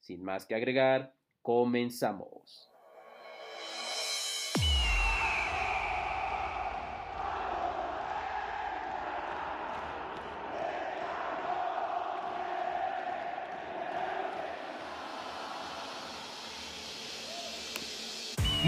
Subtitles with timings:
[0.00, 2.68] Sin más que agregar, comenzamos.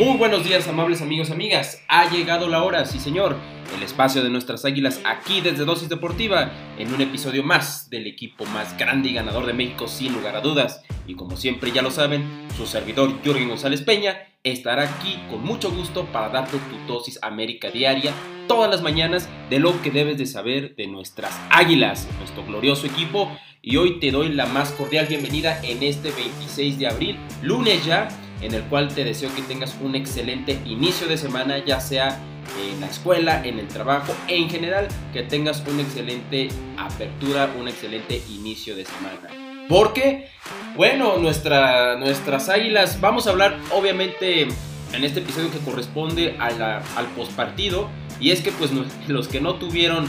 [0.00, 1.82] Muy buenos días, amables amigos, amigas.
[1.86, 3.36] Ha llegado la hora, sí señor.
[3.76, 8.46] El espacio de nuestras águilas aquí desde Dosis Deportiva, en un episodio más del equipo
[8.46, 10.82] más grande y ganador de México, sin lugar a dudas.
[11.10, 12.22] Y como siempre ya lo saben,
[12.56, 17.68] su servidor Jürgen González Peña estará aquí con mucho gusto para darte tu dosis América
[17.68, 18.14] diaria
[18.46, 23.28] todas las mañanas de lo que debes de saber de nuestras águilas, nuestro glorioso equipo.
[23.60, 28.06] Y hoy te doy la más cordial bienvenida en este 26 de abril, lunes ya
[28.40, 32.20] en el cual te deseo que tengas un excelente inicio de semana, ya sea
[32.72, 38.22] en la escuela, en el trabajo, en general, que tengas una excelente apertura, un excelente
[38.28, 39.39] inicio de semana.
[39.70, 40.26] Porque,
[40.74, 47.88] bueno, nuestra, nuestras águilas, vamos a hablar obviamente en este episodio que corresponde al postpartido,
[48.18, 48.72] y es que pues
[49.08, 50.08] los que no tuvieron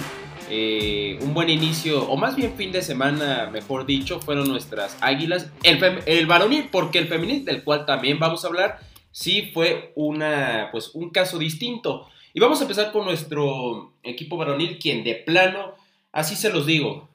[0.49, 5.51] eh, un buen inicio, o más bien fin de semana, mejor dicho, fueron nuestras águilas.
[5.61, 8.79] El, el varonil, porque el femenil, del cual también vamos a hablar,
[9.11, 12.09] sí fue una, pues, un caso distinto.
[12.33, 15.75] Y vamos a empezar con nuestro equipo varonil, quien de plano,
[16.11, 17.10] así se los digo,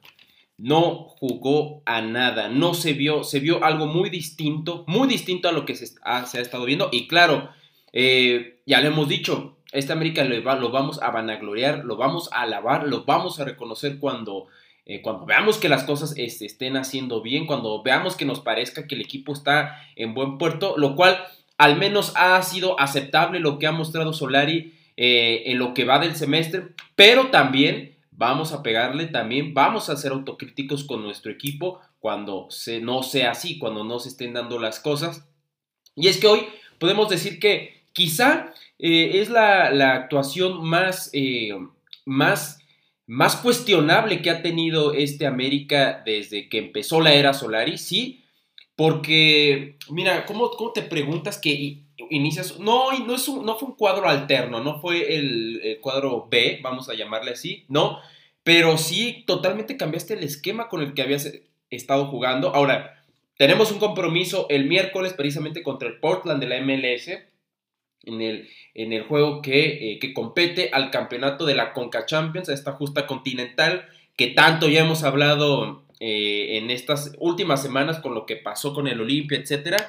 [0.59, 5.53] no jugó a nada, no se vio, se vio algo muy distinto, muy distinto a
[5.53, 6.89] lo que se, ha, estado viendo.
[6.93, 7.51] Y claro,
[7.93, 12.87] eh, ya le hemos dicho, este América lo, vamos a vanagloriar, lo vamos a alabar,
[12.87, 14.47] lo vamos a reconocer cuando,
[14.87, 18.87] eh, cuando veamos que las cosas este, estén haciendo bien, cuando veamos que nos parezca
[18.87, 21.19] que el equipo está en buen puerto, lo cual
[21.59, 25.99] al menos ha sido aceptable lo que ha mostrado Solari eh, en lo que va
[25.99, 31.81] del semestre, pero también vamos a pegarle, también vamos a ser autocríticos con nuestro equipo
[32.01, 35.29] cuando se, no sea así, cuando no se estén dando las cosas.
[35.95, 36.41] Y es que hoy
[36.79, 41.51] podemos decir que quizá eh, es la, actuación más, eh,
[42.05, 42.59] más,
[43.07, 48.25] más cuestionable que ha tenido este América desde que empezó la era Solari, sí,
[48.77, 52.59] porque, mira, ¿cómo, cómo te preguntas que inicias?
[52.59, 56.95] No, no, es no fue un cuadro alterno, no fue el, cuadro B, vamos a
[56.95, 57.99] llamarle así, no,
[58.43, 61.33] pero sí totalmente cambiaste el esquema con el que habías
[61.71, 62.55] estado jugando.
[62.55, 63.03] Ahora,
[63.37, 67.09] tenemos un compromiso el miércoles precisamente contra el Portland de la MLS
[68.05, 72.49] en el, en el juego que, eh, que, compete al campeonato de la Conca Champions,
[72.49, 73.87] a esta justa continental,
[74.17, 78.87] que tanto ya hemos hablado eh, en estas últimas semanas con lo que pasó con
[78.87, 79.83] el Olimpia, etc.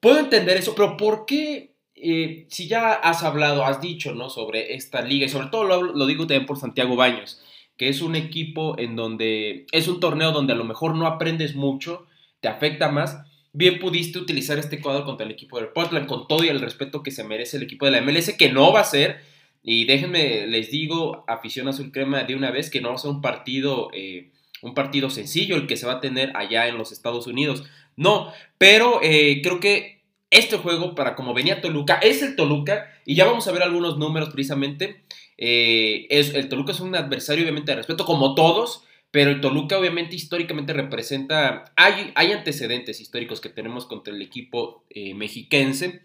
[0.00, 1.74] Puedo entender eso, pero ¿por qué?
[1.94, 4.30] Eh, si ya has hablado, has dicho, ¿no?
[4.30, 7.42] Sobre esta liga, y sobre todo lo, digo también por Santiago Baños,
[7.76, 11.56] que es un equipo en donde es un torneo donde a lo mejor no aprendes
[11.56, 12.06] mucho,
[12.40, 13.18] te afecta más,
[13.52, 17.02] bien pudiste utilizar este cuadro contra el equipo del Portland con todo y el respeto
[17.02, 19.20] que se merece el equipo de la MLS, que no va a ser,
[19.62, 23.10] y déjenme, les digo, afición azul crema de una vez, que no va a ser
[23.10, 24.30] un partido, eh,
[24.62, 27.64] un partido sencillo el que se va a tener allá en los Estados Unidos.
[27.98, 33.14] No, pero eh, creo que este juego, para como venía Toluca, es el Toluca, y
[33.14, 35.02] ya vamos a ver algunos números precisamente.
[35.36, 39.78] Eh, es, el Toluca es un adversario obviamente de respeto, como todos, pero el Toluca
[39.78, 46.02] obviamente históricamente representa, hay, hay antecedentes históricos que tenemos contra el equipo eh, mexiquense.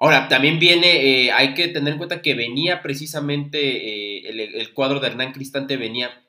[0.00, 4.98] Ahora, también viene, eh, hay que tener en cuenta que venía precisamente eh, el, cuadro
[4.98, 6.24] de Hernán Cristante venía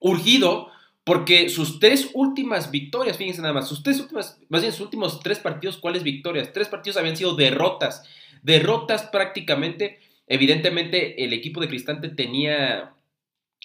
[0.00, 0.68] urgido
[1.04, 5.20] porque sus tres últimas victorias, fíjense nada más, sus tres últimas, más bien sus últimos
[5.20, 6.52] tres partidos, ¿cuáles victorias?
[6.52, 8.04] Tres partidos habían sido derrotas,
[8.42, 12.94] derrotas prácticamente, evidentemente el equipo de Cristante tenía,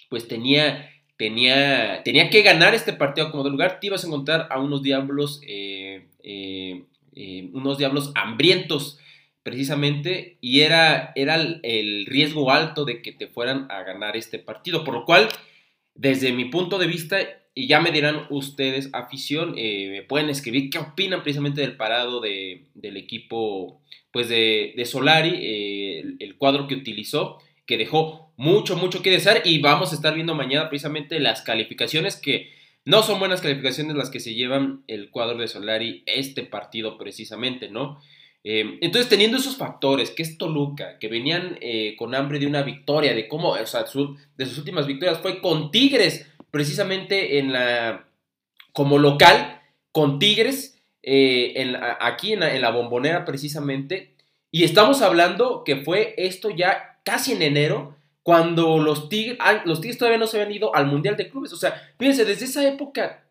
[0.08, 0.90] pues tenía
[1.20, 4.82] tenía, tenía que ganar este partido como de lugar, te ibas a encontrar a unos
[4.82, 6.84] diablos, eh, eh,
[7.14, 8.98] eh, unos diablos hambrientos
[9.42, 14.82] precisamente, y era, era el, riesgo alto de que te fueran a ganar este partido,
[14.82, 15.28] por lo cual,
[16.00, 17.18] desde mi punto de vista,
[17.54, 22.68] y ya me dirán ustedes, afición, me pueden escribir qué opinan precisamente del parado de,
[22.72, 25.28] del equipo pues de, de Solari,
[25.98, 30.14] el, el cuadro que utilizó, que dejó mucho, mucho que desear y vamos a estar
[30.14, 32.50] viendo mañana precisamente las calificaciones que
[32.86, 37.68] No son buenas calificaciones las que se llevan el cuadro de Solari este partido precisamente,
[37.68, 38.00] ¿no?
[38.42, 42.62] Eh, entonces, teniendo esos factores, que es Toluca, que venían eh, con hambre de una
[42.62, 43.84] victoria, de cómo, o sea,
[44.36, 48.06] de sus últimas victorias fue con Tigres, precisamente en la,
[48.72, 49.60] como local,
[49.92, 54.14] con Tigres, eh, aquí en la, bombonera precisamente,
[54.50, 59.38] y estamos hablando que fue esto ya casi en enero, cuando los Tigres,
[59.80, 62.66] Tigres todavía no se habían ido al Mundial de Clubes, o sea, fíjense, desde esa
[62.66, 63.24] época,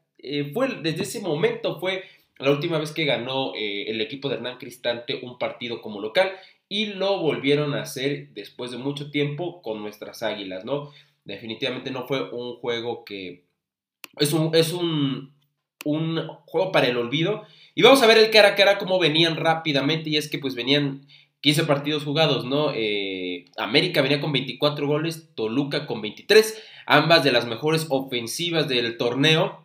[0.53, 2.03] fue, desde ese momento fue
[2.39, 6.31] la última vez que ganó eh, el equipo de Hernán Cristante un partido como local
[6.69, 10.91] y lo volvieron a hacer después de mucho tiempo con nuestras águilas, ¿no?
[11.25, 13.45] Definitivamente no fue un juego que...
[14.17, 15.33] Es un, es un,
[15.85, 17.43] un juego para el olvido.
[17.75, 20.55] Y vamos a ver el cara a cara cómo venían rápidamente y es que pues
[20.55, 21.05] venían
[21.41, 22.71] 15 partidos jugados, ¿no?
[22.73, 28.97] Eh, América venía con 24 goles, Toluca con 23, ambas de las mejores ofensivas del
[28.97, 29.63] torneo.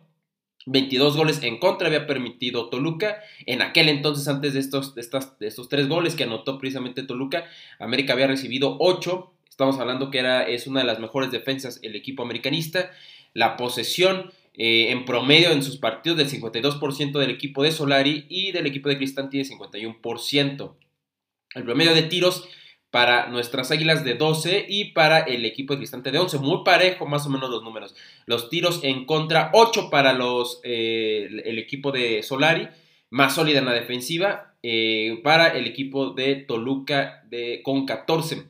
[0.65, 3.21] 22 goles en contra había permitido Toluca.
[3.45, 7.45] En aquel entonces, antes de estos, de, estos tres goles que anotó precisamente Toluca,
[7.79, 9.31] América había recibido 8.
[9.49, 12.91] Estamos hablando que era, es una de las mejores defensas el equipo americanista.
[13.33, 18.51] La posesión eh, en promedio en sus partidos del 52% del equipo de Solari y
[18.51, 20.75] del equipo de Cristanti de 51%.
[21.55, 22.47] El promedio de tiros
[22.95, 26.39] para nuestras águilas de 12 y para el equipo de Cristante de 11.
[26.39, 27.93] Muy parejo más o menos los números.
[28.25, 32.69] Los tiros en contra, 8 para los, eh, el equipo de Solari,
[33.09, 38.43] más sólida en la defensiva, eh, para el equipo de Toluca de, con 14.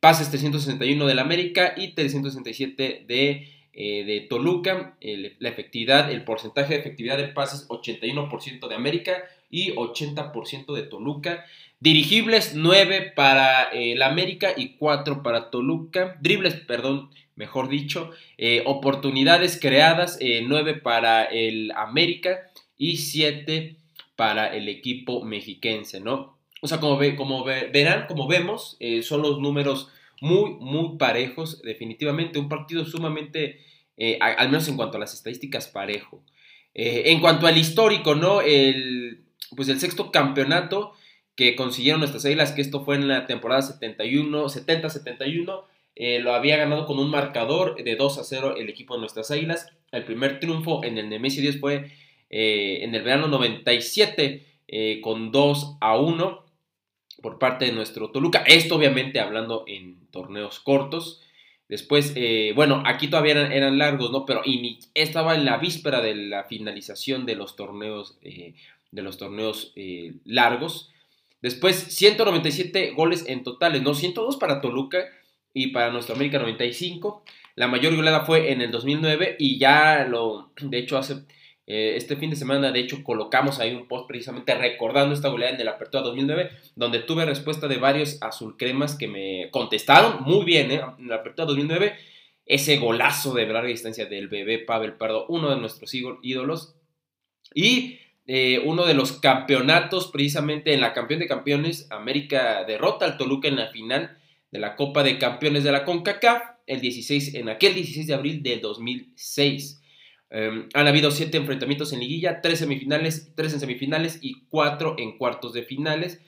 [0.00, 4.96] Pases 361 del América y 367 de, eh, de Toluca.
[5.00, 11.44] la efectividad, el porcentaje de efectividad de pases 81% de América y 80% de Toluca.
[11.82, 16.16] Dirigibles 9 para el América y 4 para Toluca.
[16.20, 18.12] Dribles, perdón, mejor dicho.
[18.38, 22.48] Eh, oportunidades creadas 9 eh, para el América
[22.78, 23.74] y 7
[24.14, 26.38] para el equipo mexiquense, ¿no?
[26.60, 29.88] O sea, como, ve, como verán, como vemos, eh, son los números
[30.20, 31.62] muy, muy parejos.
[31.62, 33.58] Definitivamente un partido sumamente,
[34.20, 36.22] al menos en cuanto a las estadísticas, parejo.
[36.74, 38.40] en cuanto al histórico, ¿no?
[38.40, 39.24] El,
[39.56, 40.94] pues el sexto campeonato
[41.34, 45.64] que consiguieron nuestras águilas, que esto fue en la temporada 71, 70-71.
[45.94, 49.30] Eh, lo había ganado con un marcador de 2 a 0 el equipo de nuestras
[49.30, 49.68] águilas.
[49.90, 51.90] El primer triunfo en el Nemesio 10 fue
[52.30, 56.44] eh, en el verano 97 eh, con 2 a 1
[57.22, 58.42] por parte de nuestro Toluca.
[58.46, 61.22] Esto obviamente hablando en torneos cortos.
[61.68, 62.14] Después,
[62.54, 64.26] bueno, aquí todavía eran, largos, ¿no?
[64.26, 64.42] Pero
[64.92, 69.72] estaba en la víspera de la finalización de los torneos, de los torneos
[70.26, 70.92] largos.
[71.42, 73.94] Después, 197 goles en totales, ¿no?
[73.94, 75.04] 102 para Toluca
[75.52, 77.24] y para nuestra América 95.
[77.56, 81.24] La mayor goleada fue en el 2009 y ya lo, de hecho, hace
[81.66, 85.54] eh, este fin de semana, de hecho, colocamos ahí un post precisamente recordando esta goleada
[85.54, 90.70] en el Apertura 2009, donde tuve respuesta de varios azulcremas que me contestaron muy bien,
[90.70, 90.80] ¿eh?
[90.98, 91.94] En la Apertura 2009,
[92.46, 96.74] ese golazo de larga distancia del bebé Pavel Pardo, uno de nuestros ídolos.
[97.54, 103.16] Y eh, uno de los campeonatos, precisamente en la campeón de campeones, América derrota al
[103.16, 104.18] Toluca en la final
[104.50, 108.42] de la Copa de Campeones de la CONCACAF, el 16, en aquel 16 de abril
[108.42, 109.82] del 2006.
[110.30, 115.18] Em, han habido siete enfrentamientos en liguilla, tres semifinales, tres en semifinales y cuatro en
[115.18, 116.20] cuartos de finales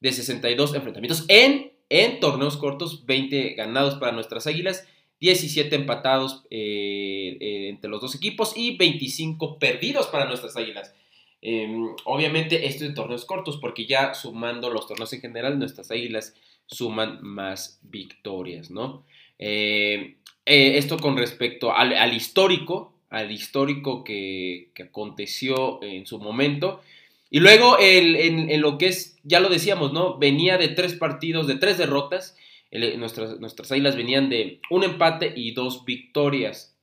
[0.00, 4.86] de 62 enfrentamientos en, en torneos cortos, 20 ganados para nuestras águilas,
[5.20, 10.94] 17 empatados eh, eh, entre los dos equipos y 25 perdidos para nuestras águilas.
[11.42, 16.34] Em, obviamente esto de torneos cortos, porque ya sumando los torneos en general, nuestras águilas
[16.66, 19.04] suman más victorias, ¿no?
[19.38, 20.16] Em,
[20.46, 26.82] eh, esto con respecto al, histórico, al histórico que, aconteció en su momento.
[27.30, 30.18] Y luego en, lo que es, ya lo decíamos, ¿no?
[30.18, 32.36] Venía de tres partidos, de tres derrotas.
[32.72, 36.76] nuestras, nuestras águilas venían de un empate y dos victorias.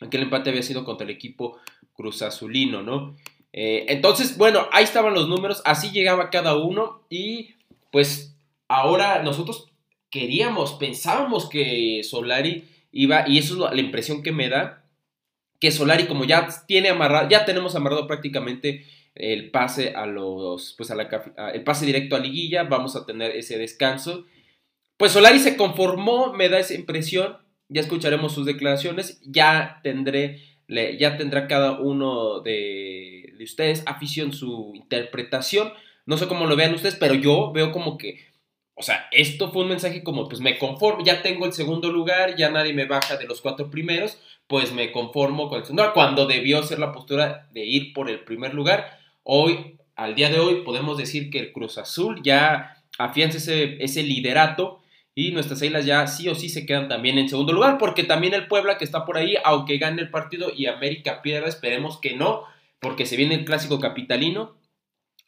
[0.00, 1.58] Aquel empate había sido contra el equipo
[1.94, 3.16] Cruz Azulino, ¿no?
[3.52, 7.54] Eh, entonces, bueno, ahí estaban los números, así llegaba cada uno y
[7.90, 8.36] pues
[8.68, 9.68] ahora nosotros
[10.10, 14.84] queríamos, pensábamos que Solari iba, y eso es la impresión que me da,
[15.60, 20.90] que Solari como ya tiene amarrado, ya tenemos amarrado prácticamente el pase a los, pues
[20.90, 21.08] a la,
[21.52, 24.26] el pase directo a liguilla, vamos a tener ese descanso.
[24.96, 31.16] Pues Solari se conformó, me da esa impresión, ya escucharemos sus declaraciones, ya tendré, ya
[31.16, 35.72] tendrá cada uno de ustedes, afición, su interpretación.
[36.06, 38.32] No sé cómo lo vean ustedes, pero yo veo como que
[38.74, 42.36] o sea, esto fue un mensaje como, pues me conformo, ya tengo el segundo lugar,
[42.36, 46.26] ya nadie me baja de los cuatro primeros, pues me conformo con el segundo cuando
[46.26, 48.98] debió ser la postura de ir por el primer lugar.
[49.22, 54.02] Hoy, al día de hoy, podemos decir que el Cruz Azul ya afianza ese, ese
[54.02, 54.81] liderato
[55.14, 58.34] y nuestras islas ya sí o sí se quedan también en segundo lugar, porque también
[58.34, 62.16] el Puebla que está por ahí, aunque gane el partido y América pierda, esperemos que
[62.16, 62.44] no,
[62.80, 64.56] porque se viene el clásico capitalino,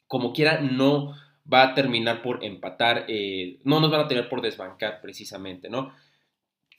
[0.07, 1.15] como quiera, no
[1.51, 5.93] va a terminar por empatar, eh, no nos van a tener por desbancar precisamente, ¿no?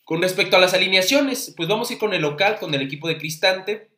[0.05, 3.09] Con respecto a las alineaciones, pues vamos a ir con el local, con el equipo
[3.09, 3.91] de Cristante,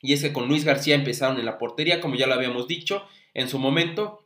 [0.00, 3.04] y es que con Luis García empezaron en la portería, como ya lo habíamos dicho
[3.34, 4.21] en su momento,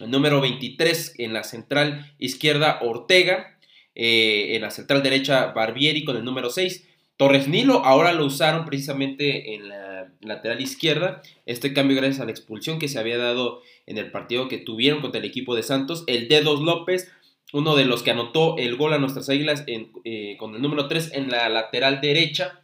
[0.00, 3.58] el número 23 en la central izquierda Ortega,
[3.94, 8.64] eh, en la central derecha Barbieri con el número 6, Torres Nilo ahora lo usaron
[8.64, 11.20] precisamente en la lateral izquierda.
[11.44, 15.02] Este cambio gracias a la expulsión que se había dado en el partido que tuvieron
[15.02, 16.04] contra el equipo de Santos.
[16.06, 17.12] El Dedos López,
[17.52, 21.12] uno de los que anotó el gol a nuestras águilas eh, con el número 3
[21.12, 22.62] en la lateral derecha.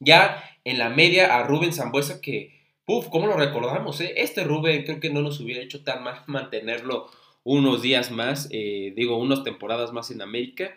[0.00, 2.57] Ya en la media a Rubén Zambuesa que,
[2.88, 4.00] uff, ¿cómo lo recordamos?
[4.00, 4.14] Eh?
[4.16, 7.06] Este Rubén creo que no nos hubiera hecho tan mal mantenerlo
[7.44, 10.74] unos días más, eh, digo, unas temporadas más en América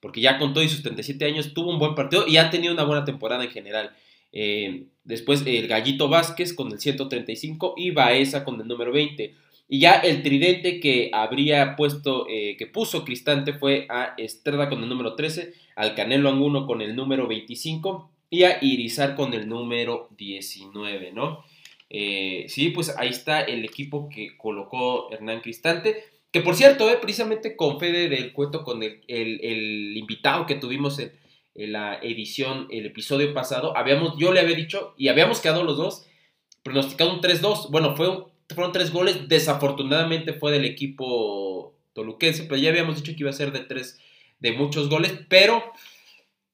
[0.00, 2.74] porque ya con todo y sus 37 años tuvo un buen partido y ha tenido
[2.74, 3.92] una buena temporada en general.
[4.32, 9.34] Eh, después el Gallito Vázquez con el 135 y Baeza con el número 20.
[9.68, 14.88] Y ya el tridente que habría puesto, que puso Cristante fue a Estrada con el
[14.88, 20.08] número 13, al Canelo Anguno con el número 25 y a Irizar con el número
[20.16, 21.44] 19, ¿no?
[21.90, 26.02] Eh, sí, pues ahí está el equipo que colocó Hernán Cristante.
[26.30, 31.12] Que por cierto, eh, precisamente con Fede del Cuento, con el, invitado que tuvimos en,
[31.54, 36.06] la edición, el episodio pasado, habíamos, yo le había dicho, y habíamos quedado los dos,
[36.62, 37.68] pronosticado un 3-2.
[37.70, 38.06] Bueno, fue,
[38.48, 43.34] fueron tres goles, desafortunadamente fue del equipo toluquense, pero ya habíamos dicho que iba a
[43.34, 44.00] ser de tres,
[44.40, 45.70] de muchos goles, pero,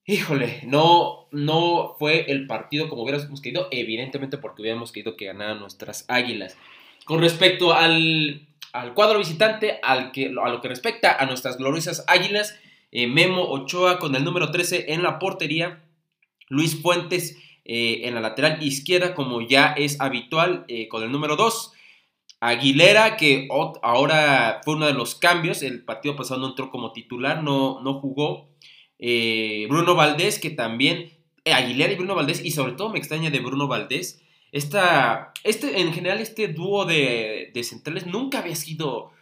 [0.09, 5.61] híjole, no, no fue el partido como hubiéramos querido, evidentemente porque hubiéramos querido que ganaran
[5.61, 6.57] nuestras águilas.
[7.05, 12.05] Con respecto al, al cuadro visitante, al que, a lo que respecta a nuestras gloriosas
[12.09, 12.59] águilas,
[12.91, 15.85] eh, Memo Ochoa con el número 13 en la portería,
[16.49, 17.37] Luis Fuentes
[17.67, 21.75] eh, en la lateral izquierda, como ya es habitual, eh, con el número 2.
[22.41, 23.47] Aguilera, que
[23.83, 28.01] ahora fue uno de los cambios, el partido pasado no entró como titular, no, no
[28.01, 28.49] jugó.
[28.99, 31.13] Bruno Valdés, que también,
[31.45, 35.93] Aguilera y Bruno Valdés, y sobre todo me extraña de Bruno Valdés, esta, este, en
[35.93, 39.13] general, este dúo de, centrales nunca había sido.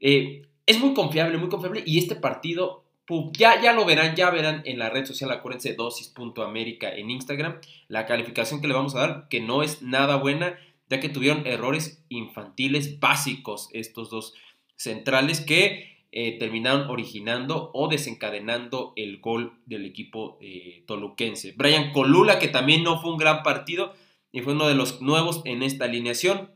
[0.00, 1.82] Eh, es muy confiable, muy confiable.
[1.84, 2.84] Y este partido,
[3.32, 8.06] ya, ya lo verán, ya verán en la red social, acuérdense, dosis.américa en Instagram, la
[8.06, 12.04] calificación que le vamos a dar, que no es nada buena, ya que tuvieron errores
[12.08, 14.34] infantiles básicos estos dos
[14.76, 21.54] centrales que eh, terminaron originando o desencadenando el gol del equipo eh, toluquense.
[21.56, 23.94] Brian Colula, que también no fue un gran partido,
[24.30, 26.50] y fue uno de los nuevos en esta alineación.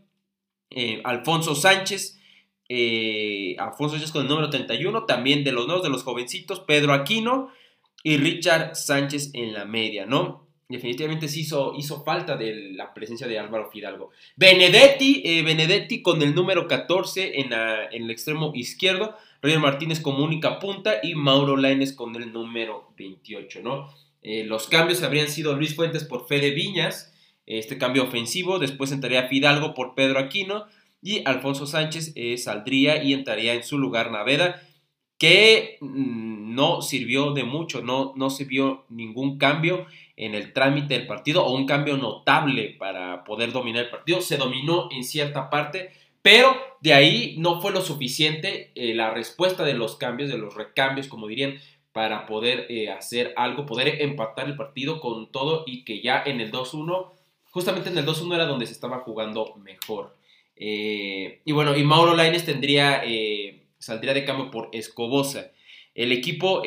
[0.69, 2.21] Eh, Alfonso Sánchez,
[3.59, 7.49] Alfonso Sánchez con el número 31, también de los nuevos, de los jovencitos, Pedro Aquino
[8.03, 10.47] y Richard Sánchez en la media, ¿no?
[10.69, 14.11] Definitivamente sí hizo, falta de la presencia de Álvaro Fidalgo.
[14.35, 19.15] Benedetti, Benedetti con el número 14 en, en el extremo izquierdo,
[19.47, 23.89] Roger Martínez como única punta y Mauro Laines con el número 28, ¿no?
[24.23, 27.15] los cambios habrían sido Luis Fuentes por Fede Viñas,
[27.47, 28.59] este cambio ofensivo.
[28.59, 30.67] Después entraría Fidalgo por Pedro Aquino
[31.01, 34.63] y Alfonso Sánchez eh, saldría y entraría en su lugar Naveda,
[35.19, 39.87] que mm, no sirvió de mucho, no, no se vio ningún cambio
[40.17, 44.21] en el trámite del partido o un cambio notable para poder dominar el partido.
[44.21, 45.93] Se dominó en cierta parte,
[46.27, 50.57] pero de ahí no fue lo suficiente eh, la respuesta de los cambios, de los
[50.57, 51.61] recambios, como dirían,
[51.93, 56.41] para poder eh, hacer algo, poder empatar el partido con todo y que ya en
[56.41, 57.13] el 2-1
[57.53, 60.17] justamente en el 2-1 era donde se estaba jugando mejor.
[60.57, 63.05] Eh, y bueno, y Mauro Laines tendría,
[63.79, 65.53] saldría de cambio por Escobosa.
[65.95, 66.65] El equipo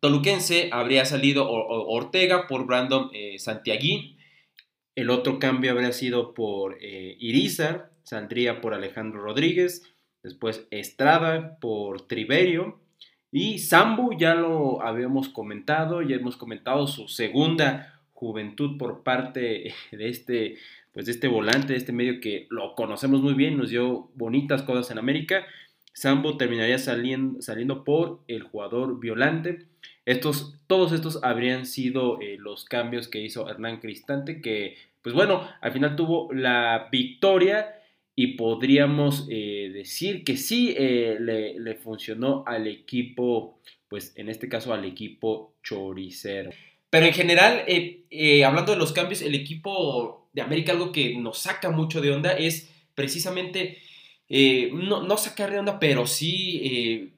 [0.00, 3.08] toluquense habría salido Ortega por Brandon
[3.38, 4.18] Santiaguín.
[4.96, 9.82] El otro cambio habría sido por Irizar, saldría por Alejandro Rodríguez.
[10.22, 12.80] Después Estrada por Triverio.
[13.30, 20.08] Y Sambu ya lo habíamos comentado, ya hemos comentado su segunda juventud por parte de
[20.08, 20.58] este,
[20.92, 24.62] pues de este volante, de este medio que lo conocemos muy bien, nos dio bonitas
[24.62, 25.46] cosas en América.
[25.94, 29.66] Sambo terminaría saliendo, saliendo por el jugador Violante.
[30.04, 35.48] Estos, todos estos habrían sido eh, los cambios que hizo Hernán Cristante, que, pues bueno,
[35.60, 37.76] al final tuvo la victoria
[38.14, 44.72] y podríamos eh, decir que sí eh, le, funcionó al equipo, pues en este caso
[44.72, 46.50] al equipo choricero.
[46.90, 51.38] Pero en general, eh, hablando de los cambios, el equipo de América, algo que nos
[51.38, 53.78] saca mucho de onda es precisamente,
[54.28, 57.14] no, no, sacar de onda, pero sí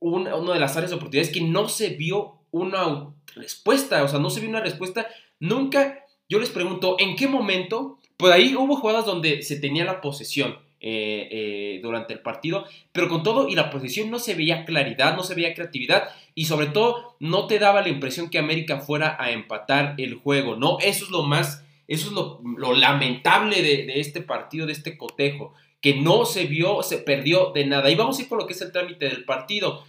[0.00, 4.18] una, una de las áreas de oportunidades que no se vio una respuesta, o sea,
[4.18, 5.06] no se vio una respuesta
[5.38, 6.04] nunca.
[6.28, 10.56] Yo les pregunto, ¿en qué momento pues ahí hubo jugadas donde se tenía la posesión
[10.80, 15.16] eh, eh, durante el partido, pero con todo y la posesión no se veía claridad,
[15.16, 19.16] no se veía creatividad y sobre todo no te daba la impresión que América fuera
[19.18, 20.78] a empatar el juego, ¿no?
[20.78, 25.52] Eso es lo más, eso es lo, lamentable de, de, este partido, de este cotejo,
[25.80, 27.90] que no se vio, se perdió de nada.
[27.90, 29.82] Y vamos a ir con lo que es el trámite del partido,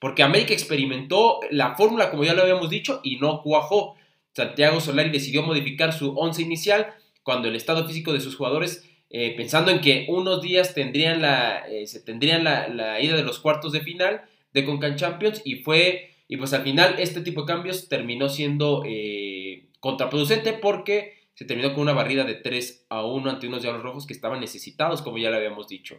[0.00, 3.94] porque América experimentó la fórmula, como ya lo habíamos dicho, y no cuajó.
[4.32, 6.92] Santiago Solari decidió modificar su once inicial,
[7.26, 11.66] cuando el estado físico de sus jugadores, eh, pensando en que unos días tendrían la,
[11.68, 16.14] eh, se tendrían la, ida de los cuartos de final de Concan Champions y fue,
[16.28, 21.74] y pues al final este tipo de cambios terminó siendo eh, contraproducente porque se terminó
[21.74, 25.18] con una barrida de 3 a 1 ante unos Diablos Rojos que estaban necesitados, como
[25.18, 25.98] ya lo habíamos dicho.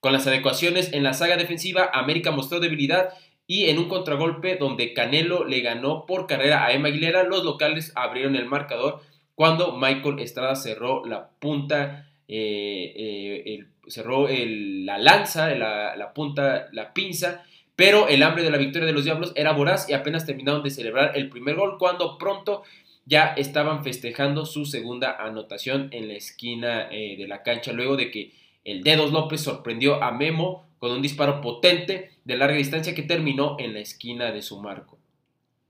[0.00, 3.10] Con las adecuaciones en la saga defensiva, América mostró debilidad
[3.46, 7.92] y en un contragolpe donde Canelo le ganó por carrera a Emma Aguilera, los locales
[7.94, 9.00] abrieron el marcador
[9.36, 17.44] cuando Michael Estrada cerró la punta, eh, eh, cerró la lanza, la, punta, la pinza,
[17.76, 20.70] pero el hambre de la victoria de los Diablos era voraz y apenas terminaron de
[20.70, 22.62] celebrar el primer gol cuando pronto
[23.04, 28.10] ya estaban festejando su segunda anotación en la esquina eh, de la cancha luego de
[28.10, 28.32] que
[28.64, 33.56] el Dedos López sorprendió a Memo con un disparo potente de larga distancia que terminó
[33.58, 34.98] en la esquina de su marco.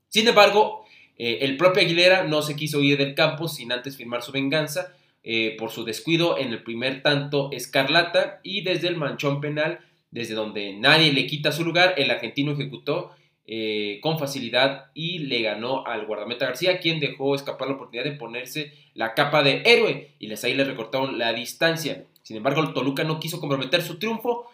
[0.08, 0.85] Sin embargo,
[1.18, 4.94] eh, el propio Aguilera no se quiso ir del campo sin antes firmar su venganza
[5.22, 9.80] eh, por su descuido en el primer tanto escarlata y desde el manchón penal,
[10.10, 13.12] desde donde nadie le quita su lugar, el argentino ejecutó
[13.46, 18.16] eh, con facilidad y le ganó al guardameta García, quien dejó escapar la oportunidad de
[18.16, 22.04] ponerse la capa de héroe y les ahí le recortaron la distancia.
[22.22, 24.50] Sin embargo, el Toluca no quiso comprometer su triunfo,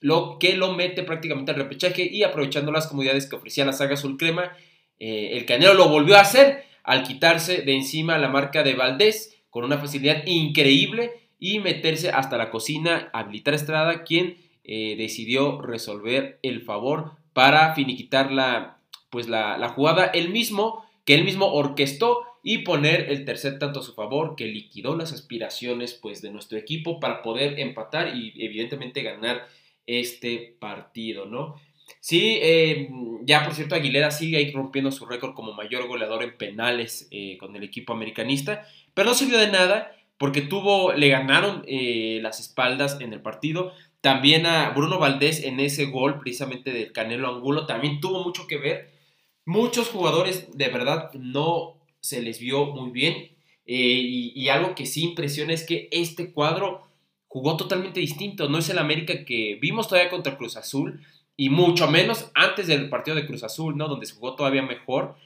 [0.00, 3.94] lo que lo mete prácticamente al repechaje y aprovechando las comodidades que ofrecía la saga
[3.94, 4.52] azul crema,
[5.04, 9.36] eh, el Canelo lo volvió a hacer al quitarse de encima la marca de Valdés
[9.50, 16.38] con una facilidad increíble y meterse hasta la cocina, habilitar Estrada, quien eh, decidió resolver
[16.44, 18.78] el favor para finiquitar la,
[19.10, 23.82] pues la, jugada él mismo, que él mismo orquestó y poner el tercer tanto a
[23.82, 29.02] su favor, que liquidó las aspiraciones pues, de nuestro equipo para poder empatar y evidentemente
[29.02, 29.48] ganar
[29.84, 31.56] este partido, ¿no?
[32.00, 32.88] Sí, eh,
[33.22, 37.36] ya por cierto, Aguilera sigue ahí rompiendo su récord como mayor goleador en penales eh,
[37.38, 42.40] con el equipo americanista, pero no sirvió de nada porque tuvo, le ganaron eh, las
[42.40, 43.72] espaldas en el partido.
[44.00, 48.58] También a Bruno Valdés en ese gol, precisamente del Canelo Angulo, también tuvo mucho que
[48.58, 48.90] ver.
[49.44, 53.30] Muchos jugadores de verdad no se les vio muy bien.
[53.64, 56.82] y, y algo que sí impresiona es que este cuadro
[57.32, 58.48] jugó totalmente distinto.
[58.48, 61.00] No es el América que vimos todavía contra Cruz Azul
[61.36, 63.88] y mucho menos antes del partido de Cruz Azul, ¿no?
[63.88, 65.16] Donde se jugó todavía mejor.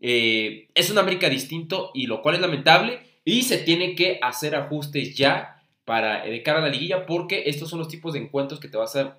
[0.00, 4.54] Eh, es un América distinto y lo cual es lamentable y se tiene que hacer
[4.54, 8.60] ajustes ya para de cara a la liguilla porque estos son los tipos de encuentros
[8.60, 9.18] que te vas a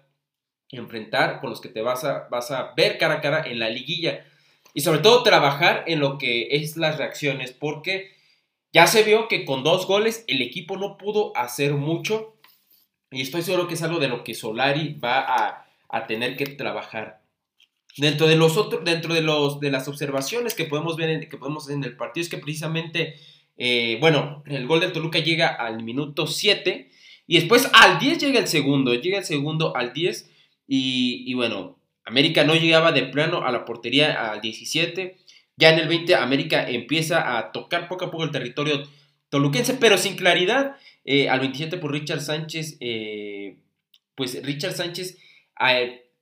[0.69, 3.69] enfrentar, con los que te vas a, vas a ver cara a cara en la
[3.69, 4.25] liguilla
[4.73, 8.11] y sobre todo trabajar en lo que es las reacciones porque
[8.71, 12.35] ya se vio que con dos goles el equipo no pudo hacer mucho
[13.11, 16.45] y estoy seguro que es algo de lo que Solari va a a tener que
[16.45, 17.21] trabajar.
[17.97, 21.37] Dentro de los otros, dentro de los de las observaciones que podemos ver en, que
[21.37, 23.15] podemos en el partido es que precisamente,
[23.57, 26.89] eh, bueno, el gol de Toluca llega al minuto 7
[27.27, 30.29] y después al 10 llega el segundo, llega el segundo al 10
[30.67, 35.17] y, y bueno, América no llegaba de plano a la portería al 17.
[35.57, 38.83] Ya en el 20 América empieza a tocar poco a poco el territorio
[39.29, 40.75] toluquense, pero sin claridad.
[41.05, 43.57] Eh, al 27 por Richard Sánchez, eh,
[44.15, 45.17] pues Richard Sánchez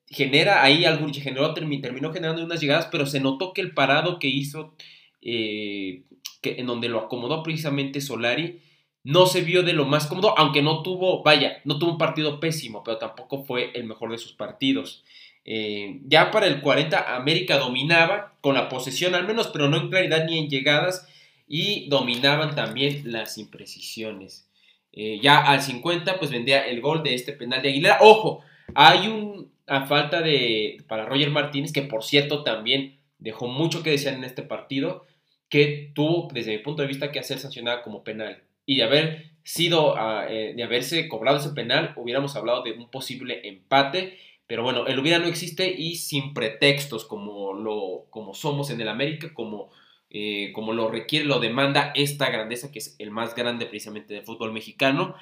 [0.10, 4.28] genera ahí algún, generó, terminó generando unas llegadas, pero se notó que el parado que
[4.28, 4.74] hizo,
[5.22, 6.04] eh,
[6.42, 8.62] que, en donde lo acomodó precisamente Solari,
[9.04, 12.40] no se vio de lo más cómodo, aunque no tuvo, vaya, no tuvo un partido
[12.40, 15.04] pésimo, pero tampoco fue el mejor de sus partidos.
[15.46, 19.90] Eh, ya para el 40 América dominaba con la posesión al menos, pero no en
[19.90, 21.08] claridad ni en llegadas
[21.48, 24.50] y dominaban también las imprecisiones.
[24.92, 28.00] Eh, ya al 50 pues vendía el gol de este penal de Aguilera.
[28.02, 28.42] Ojo,
[28.74, 34.16] hay una falta de para Roger Martínez, que por cierto también dejó mucho que desear
[34.16, 35.06] en este partido,
[35.50, 38.44] que tuvo desde mi punto de vista que hacer sancionada como penal.
[38.66, 42.90] Y de haber sido, ah, eh, de haberse cobrado ese penal, hubiéramos hablado de un
[42.90, 44.18] posible empate.
[44.46, 48.88] Pero bueno, el hubiera no existe y sin pretextos como, lo, como somos en el
[48.90, 49.72] América, como,
[50.10, 54.24] eh, como lo requiere, lo demanda esta grandeza que es el más grande precisamente del
[54.24, 55.16] fútbol mexicano.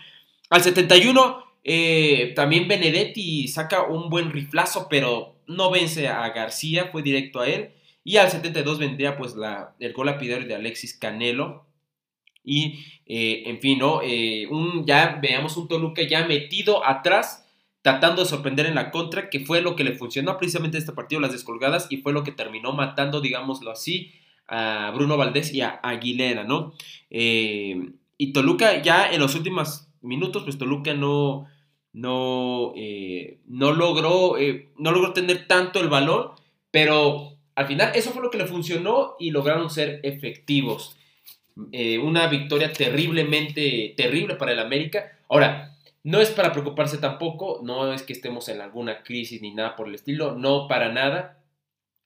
[0.49, 7.01] Al 71 eh, también Benedetti saca un buen riflazo, pero no vence a García, fue
[7.01, 7.71] directo a él.
[8.06, 11.65] Y al 72 vendría pues la, el gol lapidero de Alexis Canelo.
[12.43, 14.01] Y eh, en fin, ¿no?
[14.51, 17.45] un, ya veamos un Toluca ya metido atrás
[17.86, 21.21] tratando de sorprender en la contra, que fue lo que le funcionó precisamente este partido,
[21.21, 24.12] las descolgadas, y fue lo que terminó matando, digámoslo así,
[24.47, 26.73] a Bruno Valdés y a Aguilera, ¿no?
[27.12, 31.45] Eh, y Toluca ya en los últimos minutos, pues Toluca no,
[31.95, 36.36] no, eh, no, logró, eh, no logró tener tanto el valor,
[36.71, 40.97] pero al final eso fue lo que le funcionó y lograron ser efectivos.
[42.03, 45.17] una victoria terriblemente terrible para el América.
[45.29, 49.75] Ahora, no es para preocuparse tampoco, no es que estemos en alguna crisis ni nada
[49.75, 51.39] por el estilo, no para nada.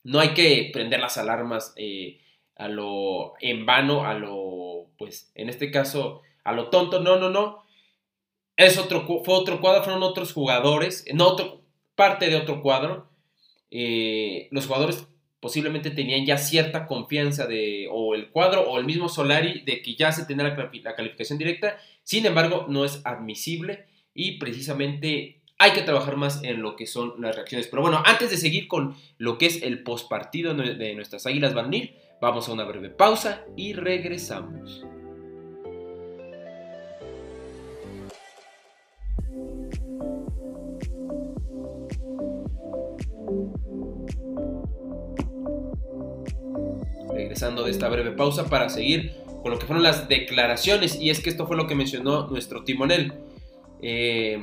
[0.06, 2.21] No hay que prender las alarmas eh,
[2.56, 7.02] a lo en vano, a lo, pues, en este caso, a lo tonto.
[7.02, 7.65] No, no, no.
[8.60, 11.62] Es otro, fue otro cuadro, fueron otros jugadores, no otro,
[11.95, 13.08] parte de otro cuadro.
[13.72, 15.08] Eh, los jugadores
[15.39, 19.95] posiblemente tenían ya cierta confianza de, o el cuadro, o el mismo Solari, de que
[19.95, 21.78] ya se tendrá la calificación directa.
[22.04, 27.13] Sin embargo, no es admisible y precisamente hay que trabajar más en lo que son
[27.22, 27.69] las reacciones.
[27.69, 31.95] Pero bueno, antes de seguir con lo que es el postpartido de nuestras Águilas Barnil,
[32.19, 34.84] vamos a una breve pausa y regresamos.
[47.13, 51.21] Regresando de esta breve pausa para seguir con lo que fueron las declaraciones y es
[51.21, 53.13] que esto fue lo que mencionó nuestro timonel.
[53.82, 54.39] Eh,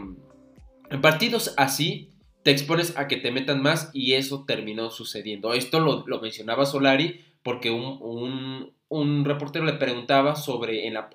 [0.90, 2.11] en partidos así,
[2.42, 5.52] te expones a que te metan más y eso terminó sucediendo.
[5.52, 11.11] Esto lo, mencionaba Solari porque un, reportero le preguntaba sobre, en la,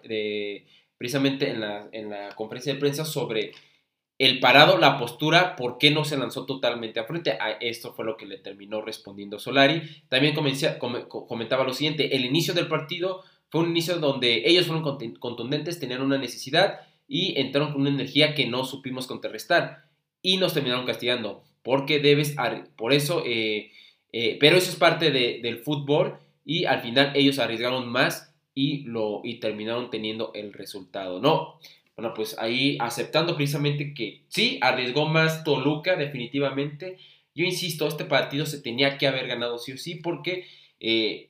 [0.97, 3.53] precisamente en la, en la, conferencia de prensa, sobre
[4.21, 7.31] el parado, la postura, por qué no se lanzó totalmente a frente.
[7.31, 9.81] A esto fue lo que le terminó respondiendo Solari.
[10.09, 14.83] También comentaba lo siguiente, el inicio del partido fue un inicio donde ellos fueron
[15.17, 19.85] contundentes, tenían una necesidad y entraron con una energía que no supimos contrarrestar
[20.21, 21.43] y nos terminaron castigando.
[21.63, 22.35] Porque debes,
[22.75, 23.71] por eso, eh,
[24.13, 29.21] eh, pero eso es parte del fútbol y al final ellos arriesgaron más y, lo,
[29.23, 31.59] y terminaron teniendo el resultado, ¿no?
[31.95, 36.97] Bueno, pues ahí aceptando precisamente que sí, arriesgó más Toluca definitivamente.
[37.35, 40.45] Yo insisto, este partido se tenía que haber ganado sí o sí porque
[40.79, 41.29] eh,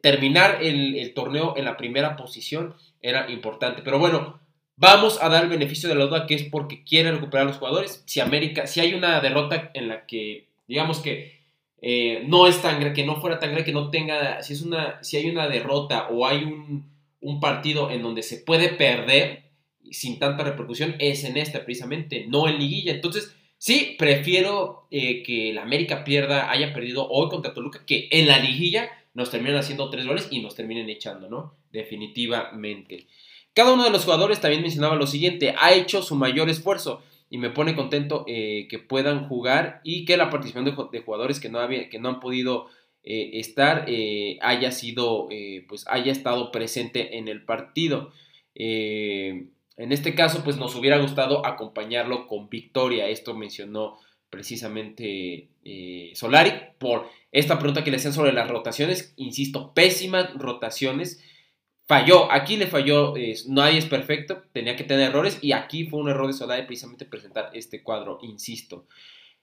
[0.00, 3.82] terminar el, torneo en la primera posición era importante.
[3.82, 4.40] Pero bueno,
[4.76, 7.58] Vamos a dar el beneficio de la duda que es porque quiere recuperar a los
[7.58, 8.02] jugadores.
[8.06, 11.44] Si América, si hay una derrota en la que, digamos que
[11.80, 15.02] eh, no es tan que no fuera tan grande, que no tenga, si es una,
[15.04, 16.92] si hay una derrota o hay un,
[17.40, 19.43] partido en donde se puede perder
[19.94, 22.92] sin tanta repercusión, es en esta precisamente, no en liguilla.
[22.92, 28.26] Entonces, sí, prefiero eh, que la América pierda, haya perdido hoy contra Toluca, que en
[28.26, 31.54] la liguilla nos terminen haciendo tres goles y nos terminen echando, ¿no?
[31.72, 33.06] Definitivamente.
[33.54, 37.38] Cada uno de los jugadores también mencionaba lo siguiente, ha hecho su mayor esfuerzo y
[37.38, 41.60] me pone contento eh, que puedan jugar y que la participación de, jugadores que no,
[41.60, 42.66] había, que no han podido
[43.04, 45.28] eh, estar eh, haya sido,
[45.68, 48.12] pues haya estado presente en el partido.
[49.76, 53.08] En este caso, pues nos hubiera gustado acompañarlo con victoria.
[53.08, 53.98] Esto mencionó
[54.30, 55.48] precisamente
[56.14, 59.14] Solari por esta pregunta que le hacían sobre las rotaciones.
[59.16, 61.22] Insisto, pésimas rotaciones
[61.86, 63.14] falló, aquí le falló,
[63.48, 67.04] nadie es perfecto, tenía que tener errores y aquí fue un error de Solari precisamente
[67.04, 68.86] presentar este cuadro, insisto.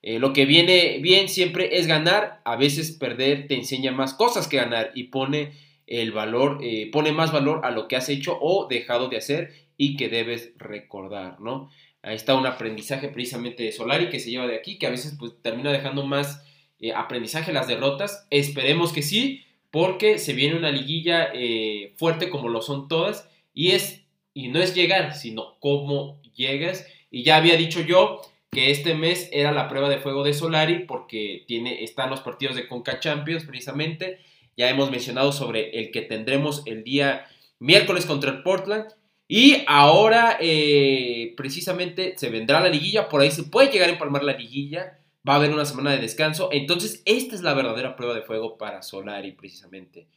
[0.01, 4.47] Eh, lo que viene bien siempre es ganar, a veces perder te enseña más cosas
[4.47, 5.53] que ganar y pone
[5.85, 9.53] el valor, eh, pone más valor a lo que has hecho o dejado de hacer
[9.81, 11.71] y que debes recordar, ¿no?
[12.03, 15.15] Ahí está un aprendizaje precisamente de Solari que se lleva de aquí, que a veces
[15.17, 16.45] pues termina dejando más
[16.79, 22.47] eh, aprendizaje las derrotas, esperemos que sí, porque se viene una liguilla eh, fuerte como
[22.47, 26.85] lo son todas y es y no es llegar, sino cómo llegas.
[27.09, 30.85] Y ya había dicho yo que este mes era la prueba de fuego de Solari
[30.85, 34.19] porque tiene, están los partidos de Conca Champions precisamente.
[34.55, 37.25] Ya hemos mencionado sobre el que tendremos el día
[37.57, 38.85] miércoles contra el Portland.
[39.33, 44.25] Y ahora eh, precisamente se vendrá la liguilla, por ahí se puede llegar a empalmar
[44.25, 46.49] la liguilla va a haber una semana de descanso.
[46.51, 50.07] Entonces, esta es la verdadera prueba de fuego para Solari, precisamente.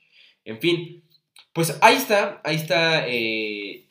[0.45, 1.05] En fin,
[1.53, 3.07] pues ahí está, ahí está.
[3.07, 3.87] Eh,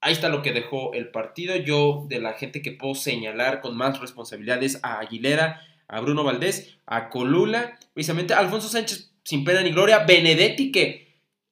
[0.00, 1.56] ahí está lo que dejó el partido.
[1.56, 6.78] Yo, de la gente que puedo señalar con más responsabilidades, a Aguilera, a Bruno Valdés,
[6.86, 11.03] a Colula, precisamente a Alfonso Sánchez sin pena ni gloria, Benedetti que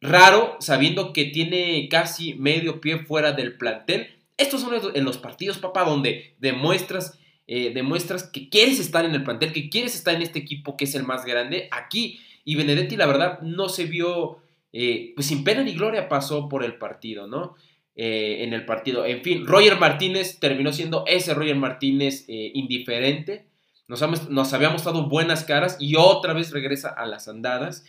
[0.02, 4.08] raro, sabiendo que tiene casi medio pie fuera del plantel.
[4.36, 9.22] Estos son en los partidos, papá, donde demuestras, eh, demuestras que quieres estar en el
[9.22, 11.68] plantel, que quieres estar en este equipo que es el más grande.
[11.70, 14.38] Aquí, y Benedetti, la verdad, no se vio,
[14.72, 17.54] eh, pues sin pena ni gloria pasó por el partido, ¿no?
[17.94, 19.06] Eh, en el partido.
[19.06, 23.46] En fin, Roger Martínez terminó siendo ese Roger Martínez indiferente.
[23.86, 27.84] Nos, nos había mostrado buenas caras y otra vez regresa a las andadas.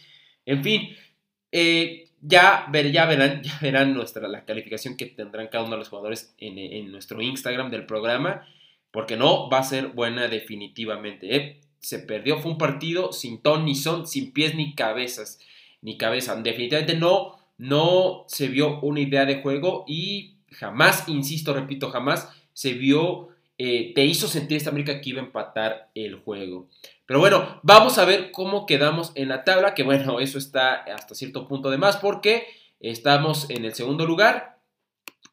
[0.46, 0.90] En fin,
[1.56, 5.80] eh, ya, ver, ya, verán, ya verán nuestra, la calificación que tendrán cada uno de
[5.80, 8.48] los jugadores en, nuestro Instagram del programa,
[8.92, 11.36] porque no va a ser buena definitivamente.
[11.36, 11.62] ¿eh?
[11.80, 15.40] Se perdió, fue un partido sin ton ni son, sin pies ni cabezas,
[15.82, 16.36] ni cabeza.
[16.36, 22.74] Definitivamente no, no se vio una idea de juego y jamás, insisto, repito, jamás se
[22.74, 26.70] vio, eh, te hizo sentir esta América que iba a empatar el juego.
[27.06, 31.16] Pero bueno, vamos a ver cómo quedamos en la tabla, que bueno, eso está hasta
[31.16, 32.48] cierto punto de más porque
[32.80, 34.60] estamos en el segundo lugar,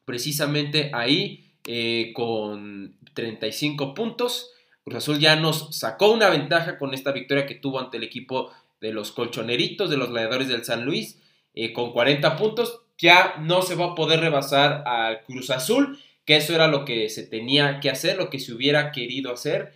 [0.05, 4.51] precisamente ahí eh, con 35 puntos.
[4.83, 8.51] Cruz Azul ya nos sacó una ventaja con esta victoria que tuvo ante el equipo
[8.79, 11.19] de los colchoneritos, de los gladiadores del San Luis,
[11.53, 12.81] eh, con 40 puntos.
[12.97, 17.09] Ya no se va a poder rebasar al Cruz Azul, que eso era lo que
[17.09, 19.73] se tenía que hacer, lo que se hubiera querido hacer.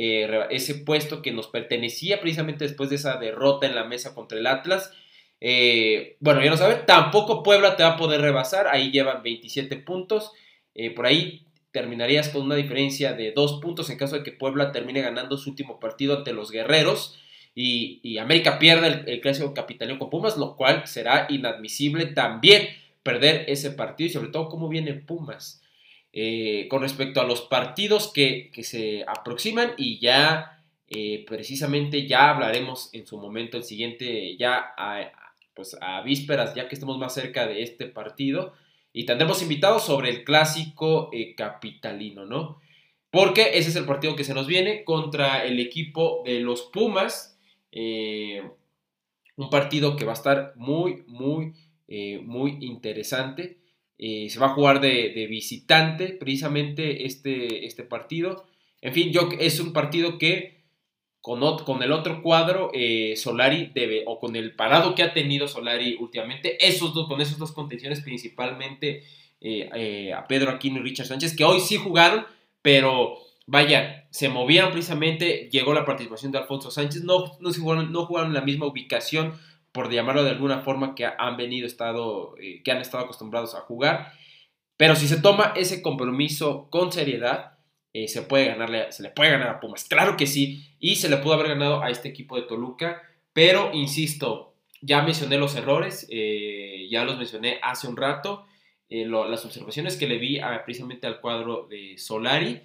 [0.00, 4.38] Eh, ese puesto que nos pertenecía precisamente después de esa derrota en la mesa contra
[4.38, 4.92] el Atlas.
[5.40, 9.74] Eh, bueno, ya no saben, tampoco Puebla te va a poder rebasar, ahí llevan 27
[9.78, 10.30] puntos,
[10.76, 14.70] eh, por ahí terminarías con una diferencia de 2 puntos en caso de que Puebla
[14.70, 17.18] termine ganando su último partido ante los Guerreros
[17.56, 22.68] y, América pierda el, clásico capitalino con Pumas, lo cual será inadmisible también
[23.02, 25.60] perder ese partido y sobre todo cómo viene Pumas.
[26.12, 32.88] Eh, con respecto a los partidos que, se aproximan y ya eh, precisamente ya hablaremos
[32.94, 35.12] en su momento el siguiente, ya a,
[35.54, 38.54] pues a vísperas, ya que estamos más cerca de este partido
[38.92, 42.58] y tendremos invitados sobre el clásico eh, capitalino, ¿no?
[43.10, 47.38] Porque ese es el partido que se nos viene contra el equipo de los Pumas.
[49.36, 51.52] un partido que va a estar muy, muy,
[52.22, 53.58] muy interesante.
[53.98, 58.46] Eh, se va a jugar de, visitante precisamente este, este partido.
[58.80, 60.58] En fin, yo, es un partido que
[61.20, 65.96] con, el otro cuadro eh, Solari debe, o con el parado que ha tenido Solari
[65.98, 69.02] últimamente, esos dos, con esas dos contenciones principalmente
[69.40, 72.24] eh, a Pedro Aquino y Richard Sánchez, que hoy sí jugaron,
[72.62, 78.06] pero vaya, se movían precisamente, llegó la participación de Alfonso Sánchez, no, no, jugaron, no
[78.06, 79.34] jugaron en la misma ubicación
[79.78, 83.60] por llamarlo de alguna forma, que han venido estado, eh, que han estado acostumbrados a
[83.60, 84.12] jugar.
[84.76, 87.52] Pero si se toma ese compromiso con seriedad,
[87.92, 89.84] eh, se, puede ganarle, se le puede ganar a Pumas.
[89.84, 90.64] Claro que sí.
[90.80, 93.02] Y se le pudo haber ganado a este equipo de Toluca.
[93.32, 98.46] Pero, insisto, ya mencioné los errores, eh, ya los mencioné hace un rato.
[98.88, 102.62] las observaciones que le vi precisamente al cuadro de Solari.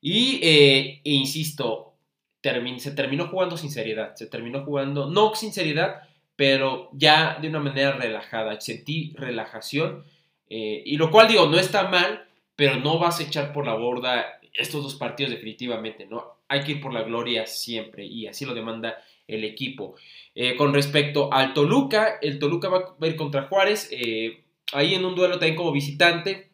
[0.00, 1.94] Y, e insisto,
[2.42, 4.16] se terminó jugando sin seriedad.
[4.16, 6.02] Se terminó jugando, no sin seriedad,
[6.36, 8.60] pero ya de una manera relajada.
[8.60, 10.04] Sentí relajación,
[10.48, 13.74] eh, y lo cual digo, no está mal, pero no vas a echar por la
[13.74, 16.36] borda estos dos partidos definitivamente, ¿no?
[16.48, 19.96] Hay que ir por la gloria siempre, y así lo demanda el equipo.
[20.34, 25.04] Eh, con respecto al Toluca, el Toluca va a ir contra Juárez, eh, ahí en
[25.04, 26.50] un duelo también como visitante,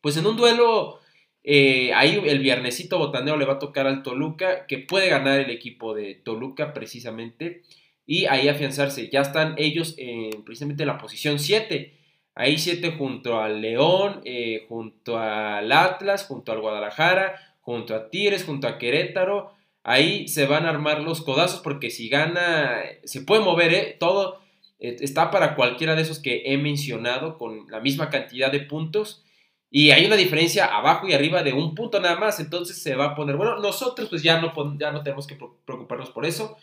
[0.00, 0.98] pues en un duelo...
[1.94, 5.94] ahí el viernesito botaneo le va a tocar al Toluca, que puede ganar el equipo
[5.94, 7.62] de Toluca precisamente
[8.08, 9.10] y ahí afianzarse.
[9.10, 11.92] Ya están ellos en precisamente en la posición 7.
[12.34, 18.44] Ahí 7 junto al León, eh, junto al Atlas, junto al Guadalajara, junto a Tigres,
[18.44, 19.52] junto a Querétaro.
[19.82, 23.96] Ahí se van a armar los codazos porque si gana, se puede mover, ¿eh?
[24.00, 24.40] Todo
[24.78, 29.22] eh, está para cualquiera de esos que he mencionado con la misma cantidad de puntos.
[29.70, 32.40] Y hay una diferencia abajo y arriba de un punto nada más.
[32.40, 36.08] Entonces se va a poner, bueno, nosotros pues ya no, ya no tenemos que preocuparnos
[36.08, 36.56] por eso.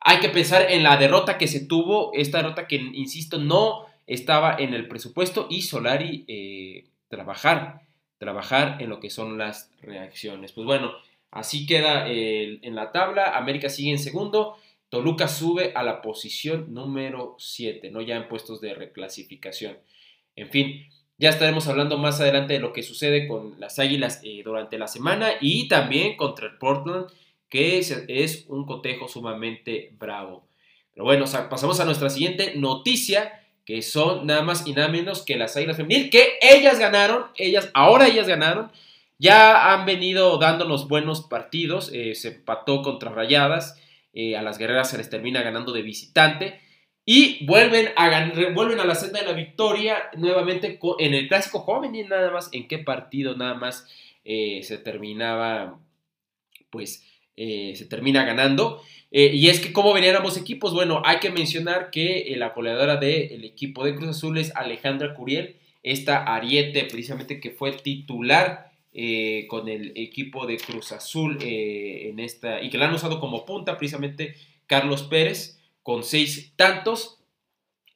[0.00, 4.56] Hay que pensar en la derrota que se tuvo, esta derrota que, insisto, no estaba
[4.58, 7.82] en el presupuesto y Solari eh, trabajar,
[8.18, 10.52] trabajar en lo que son las reacciones.
[10.52, 10.92] Pues bueno,
[11.30, 14.56] así queda en la tabla, América sigue en segundo,
[14.88, 18.00] Toluca sube a la posición número 7, ¿no?
[18.00, 19.76] ya en puestos de reclasificación.
[20.34, 20.86] En fin,
[21.18, 24.86] ya estaremos hablando más adelante de lo que sucede con las Águilas eh, durante la
[24.86, 27.06] semana y también contra el Portland
[27.48, 30.46] que es, un cotejo sumamente bravo.
[30.92, 35.36] Pero bueno, pasamos a nuestra siguiente noticia, que son nada más y nada menos que
[35.36, 38.70] las Águilas Femenil, que ellas ganaron, ellas, ahora ellas ganaron,
[39.18, 43.80] ya han venido dándonos buenos partidos, eh, se empató contra Rayadas,
[44.12, 46.60] eh, a las guerreras se les termina ganando de visitante,
[47.04, 51.94] y vuelven a, vuelven a la senda de la victoria nuevamente en el clásico joven,
[51.94, 53.86] y nada más en qué partido nada más
[54.24, 55.78] eh, se terminaba,
[56.70, 57.07] pues
[57.74, 58.82] se termina ganando.
[59.10, 60.74] Eh, y es que, ¿cómo venían ambos equipos?
[60.74, 65.56] Bueno, hay que mencionar que la goleadora del equipo de Cruz Azul es Alejandra Curiel,
[65.82, 72.20] esta Ariete, precisamente que fue titular eh, con el equipo de Cruz Azul eh, en
[72.20, 74.34] esta, y que la han usado como punta, precisamente
[74.66, 77.18] Carlos Pérez, con seis tantos.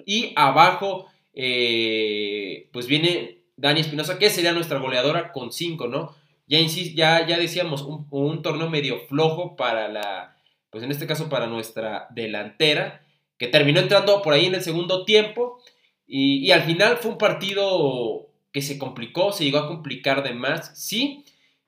[0.06, 6.14] Y abajo, pues viene Dani Espinosa, que sería nuestra goleadora con cinco, ¿no?
[6.52, 6.60] Ya,
[6.94, 10.32] ya, ya decíamos, un torneo medio flojo para la
[10.72, 13.04] pues en este caso para nuestra delantera,
[13.36, 15.58] que terminó entrando por ahí en el segundo tiempo
[16.06, 20.72] y, al final fue un partido que se complicó, se llegó a complicar de más,
[20.74, 21.24] sí,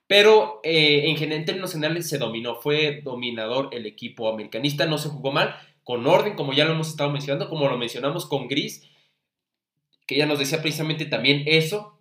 [0.07, 4.97] pero eh, en, general, en términos generales se dominó, fue dominador el equipo americanista, no
[4.97, 8.47] se jugó mal, con orden, como ya lo hemos estado mencionando, como lo mencionamos con
[8.47, 8.89] Gris,
[10.07, 11.94] que ya nos decía precisamente también eso.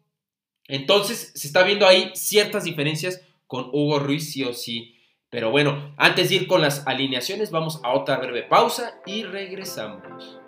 [0.66, 4.96] Entonces se está viendo ahí ciertas diferencias con Hugo Ruiz, sí o sí.
[5.29, 10.38] Pero bueno, antes de ir con las alineaciones, vamos a otra breve pausa y regresamos.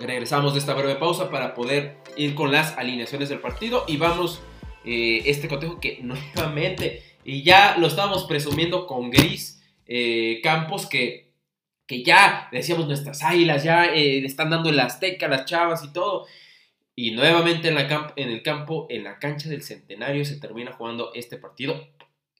[0.00, 4.42] Regresamos de esta breve pausa para poder ir con las alineaciones del partido y vamos
[4.84, 11.24] eh, este cotejo que nuevamente, y ya lo estábamos presumiendo con Gris eh, Campos, que
[11.86, 15.92] que ya decíamos nuestras águilas, ya eh, le están dando el Azteca, las chavas y
[15.92, 16.26] todo.
[16.96, 21.12] Y nuevamente en, la en el campo, en la cancha del centenario, se termina jugando
[21.14, 21.88] este partido.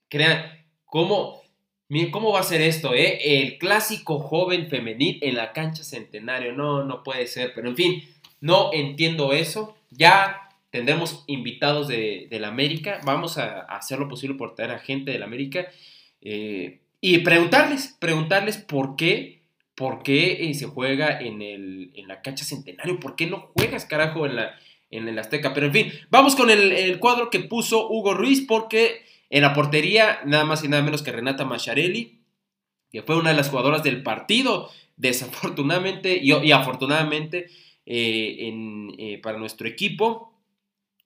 [0.09, 1.41] Crean, ¿cómo,
[1.89, 2.93] miren, ¿cómo va a ser esto?
[2.93, 3.41] Eh?
[3.41, 6.53] El clásico joven femenil en la cancha centenario.
[6.53, 7.53] No, no puede ser.
[7.53, 8.03] Pero en fin,
[8.39, 9.77] no entiendo eso.
[9.91, 13.01] Ya tendremos invitados de, la América.
[13.03, 15.67] Vamos a, hacer lo posible por traer a gente de la América.
[17.01, 19.43] Y preguntarles, preguntarles por qué,
[19.75, 23.85] por qué eh, se juega en, el, en la cancha centenario, por qué no juegas,
[23.85, 24.55] carajo, en la,
[24.89, 25.53] en el Azteca.
[25.53, 30.19] Pero en fin, vamos con el, cuadro que puso Hugo Ruiz, porque en la portería,
[30.25, 32.19] nada más y nada menos que Renata Macharelli,
[32.91, 37.47] que fue una de las jugadoras del partido, desafortunadamente y, afortunadamente
[37.85, 38.53] eh,
[38.97, 40.31] eh, para nuestro equipo.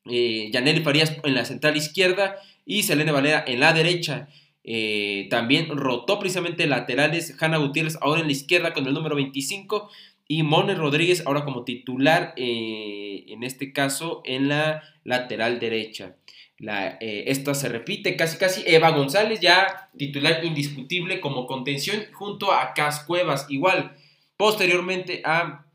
[0.06, 4.30] Eh, Yaneli Farías en la central izquierda y Selene Valera en la derecha.
[4.72, 9.90] Eh, también rotó precisamente laterales Hanna Gutiérrez ahora en la izquierda con el número 25
[10.28, 16.18] y Mone Rodríguez ahora como titular eh, en este caso en la lateral derecha.
[16.60, 18.62] La, eh, esta se repite casi casi.
[18.68, 23.48] Eva González ya titular indiscutible como contención junto a Cas Cuevas.
[23.50, 23.96] Igual
[24.38, 25.66] posteriormente a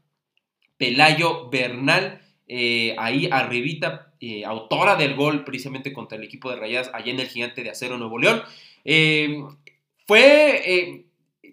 [0.76, 2.20] Pelayo Bernal
[2.98, 4.12] ahí arribita
[4.46, 7.98] autora del gol precisamente contra el equipo de Rayadas allá en el Gigante de Acero
[7.98, 8.44] Nuevo León
[8.84, 9.42] eh,
[10.06, 11.06] fue eh,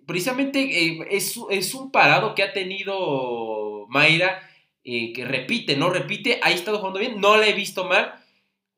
[0.06, 1.38] precisamente, eh, es,
[1.74, 4.48] un parado que ha tenido Mayra,
[4.84, 8.16] que repite, no repite, ha estado jugando bien, no la he visto mal.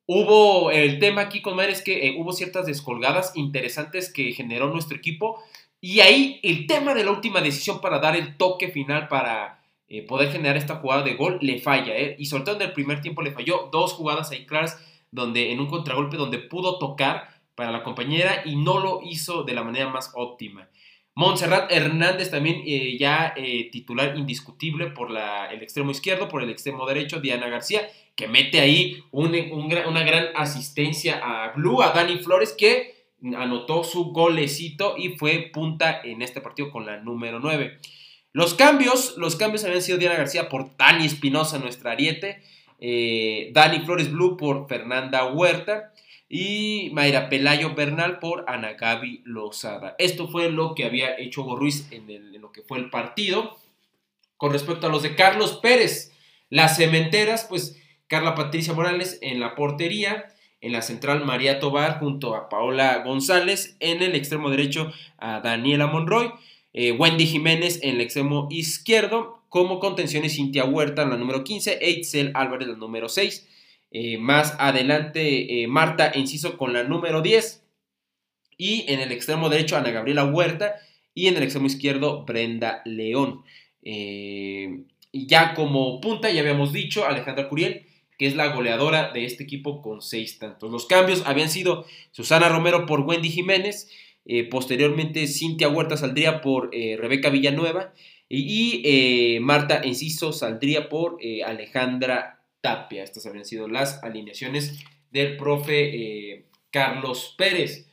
[0.05, 4.97] Hubo, el tema aquí con Mayra es que hubo ciertas descolgadas interesantes que generó nuestro
[4.97, 5.41] equipo.
[5.79, 9.63] Y ahí el tema de la última decisión para dar el toque final para
[10.07, 11.93] poder generar esta jugada de gol le falla.
[12.17, 14.77] Y sobre todo en el primer tiempo le falló dos jugadas ahí claras
[15.11, 19.53] donde en un contragolpe donde pudo tocar para la compañera y no lo hizo de
[19.53, 20.69] la manera más óptima.
[21.15, 26.49] Montserrat Hernández también eh, ya eh, titular indiscutible por la, el extremo izquierdo, por el
[26.49, 32.53] extremo derecho, Diana García, que mete ahí una gran asistencia a Blue, a Dani Flores,
[32.57, 32.93] que
[33.35, 37.79] anotó su golecito y fue punta en este partido con la número 9.
[38.33, 42.41] Los cambios, los cambios habían sido Diana García por Dani Espinosa, nuestra ariete,
[42.79, 45.93] eh, Dani Flores Blue por Fernanda Huerta,
[46.36, 49.93] y Mayra Pelayo Bernal por Ana Gaby Lozada.
[50.00, 53.56] Esto fue lo que había hecho Hugo Ruiz en, lo que fue el partido.
[54.38, 56.12] Con respecto a los de Carlos Pérez,
[56.50, 62.36] las cementeras, pues Carla Patricia Morales en la portería, en la central María Tobar junto
[62.36, 66.31] a Paola González, en el extremo derecho a Daniela Monroy,
[66.73, 71.77] eh, Wendy Jiménez en el extremo izquierdo, como contenciones Cintia Huerta en la número 15,
[71.79, 73.48] Eitzel Álvarez la número 6,
[73.96, 77.63] eh, más adelante, eh, Marta Enciso con la número 10.
[78.58, 80.75] Y en el extremo derecho, Ana Gabriela Huerta.
[81.13, 83.44] Y en el extremo izquierdo, Brenda León.
[83.83, 84.79] Eh,
[85.13, 87.85] ya como punta, ya habíamos dicho, Alejandra Curiel.
[88.17, 90.71] que es la goleadora de este equipo con seis tantos.
[90.71, 93.89] Los cambios habían sido Susana Romero por Wendy Jiménez,
[94.52, 97.91] posteriormente Cintia Huerta saldría por Rebeca Villanueva
[98.29, 103.03] y, Marta Enciso saldría por Alejandra Tapia.
[103.03, 104.79] Estas habían sido las alineaciones
[105.11, 107.87] del profe Carlos Pérez.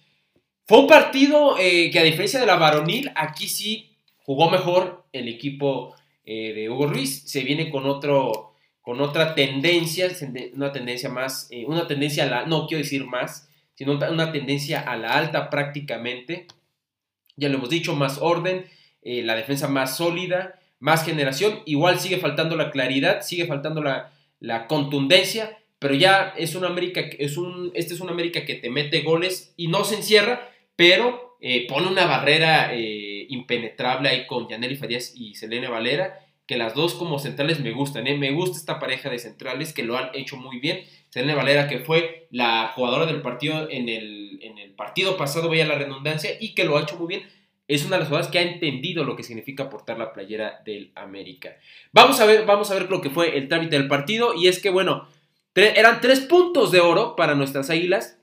[0.65, 3.91] Fue un partido que a diferencia de la varonil, aquí sí
[4.23, 5.95] jugó mejor el equipo
[6.25, 7.25] de Hugo Ruiz.
[7.29, 8.51] Se viene con otro
[8.91, 10.09] con otra tendencia,
[10.55, 14.81] una tendencia más, eh, una tendencia a la, no quiero decir más, sino una tendencia
[14.81, 16.47] a la alta prácticamente.
[17.37, 18.67] Ya lo hemos dicho, más orden,
[19.03, 21.61] eh, la defensa más sólida, más generación.
[21.67, 24.13] Igual sigue faltando la claridad, sigue faltando la,
[24.67, 29.01] contundencia, pero ya es una América, es un, este es una América que te mete
[29.03, 35.13] goles y no se encierra, pero eh, pone una barrera impenetrable ahí con Yaneli Farías
[35.15, 36.21] y Selene Valera
[36.51, 38.09] que las dos como centrales me gustan.
[38.09, 38.19] ¿eh?
[38.19, 40.81] Me gusta esta pareja de centrales que lo han hecho muy bien.
[41.11, 45.65] Selene Valera, que fue la jugadora del partido en el, en el partido pasado, veía
[45.65, 47.23] la redundancia, y que lo ha hecho muy bien.
[47.71, 50.91] Es una de las jugadoras que ha entendido lo que significa portar la playera del
[50.97, 51.57] América.
[51.93, 54.35] Vamos a ver, vamos a ver lo que fue el trámite del partido.
[54.35, 55.07] Y es que, bueno,
[55.55, 58.19] eran tres puntos de oro para nuestras águilas.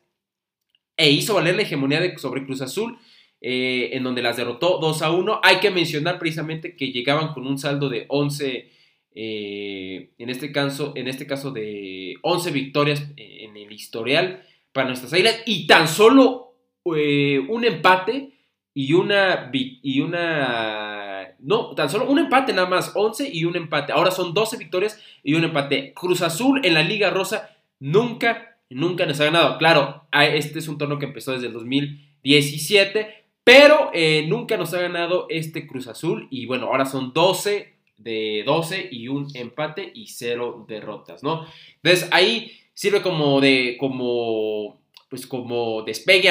[0.97, 2.99] E hizo valer la hegemonía de, sobre Cruz Azul.
[3.39, 5.39] Eh, en donde las derrotó 2 a 1.
[5.43, 8.69] Hay que mencionar precisamente que llegaban con un saldo de 11,
[9.15, 14.43] eh, en, este caso, en este caso de 11 victorias eh, en el historial
[14.73, 16.43] para nuestras águilas y tan solo
[16.83, 18.36] un empate
[18.79, 23.91] y una, y una, no, tan solo un empate nada más, 11 y un empate.
[23.91, 25.93] Ahora son 12 victorias y un empate.
[25.95, 29.57] Cruz Azul en la Liga Rosa nunca, nunca nos ha ganado.
[29.57, 34.81] Claro, este es un torneo que empezó desde el 2017, pero eh, nunca nos ha
[34.81, 36.27] ganado este Cruz Azul.
[36.29, 41.47] Y bueno, ahora son 12 de 12 y un empate y cero derrotas, ¿no?
[41.81, 46.29] Entonces ahí sirve como de, como, pues como despegue,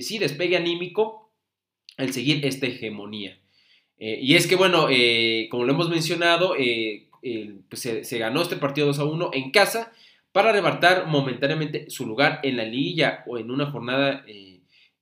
[0.00, 1.23] sí, despegue anímico
[1.96, 3.38] el seguir esta hegemonía.
[3.98, 6.54] Eh, y es que, bueno, eh, como lo hemos mencionado,
[7.68, 9.92] pues se, ganó este partido 2 a 1 en casa
[10.32, 14.24] para arrebatar momentáneamente su lugar en la liguilla o en una jornada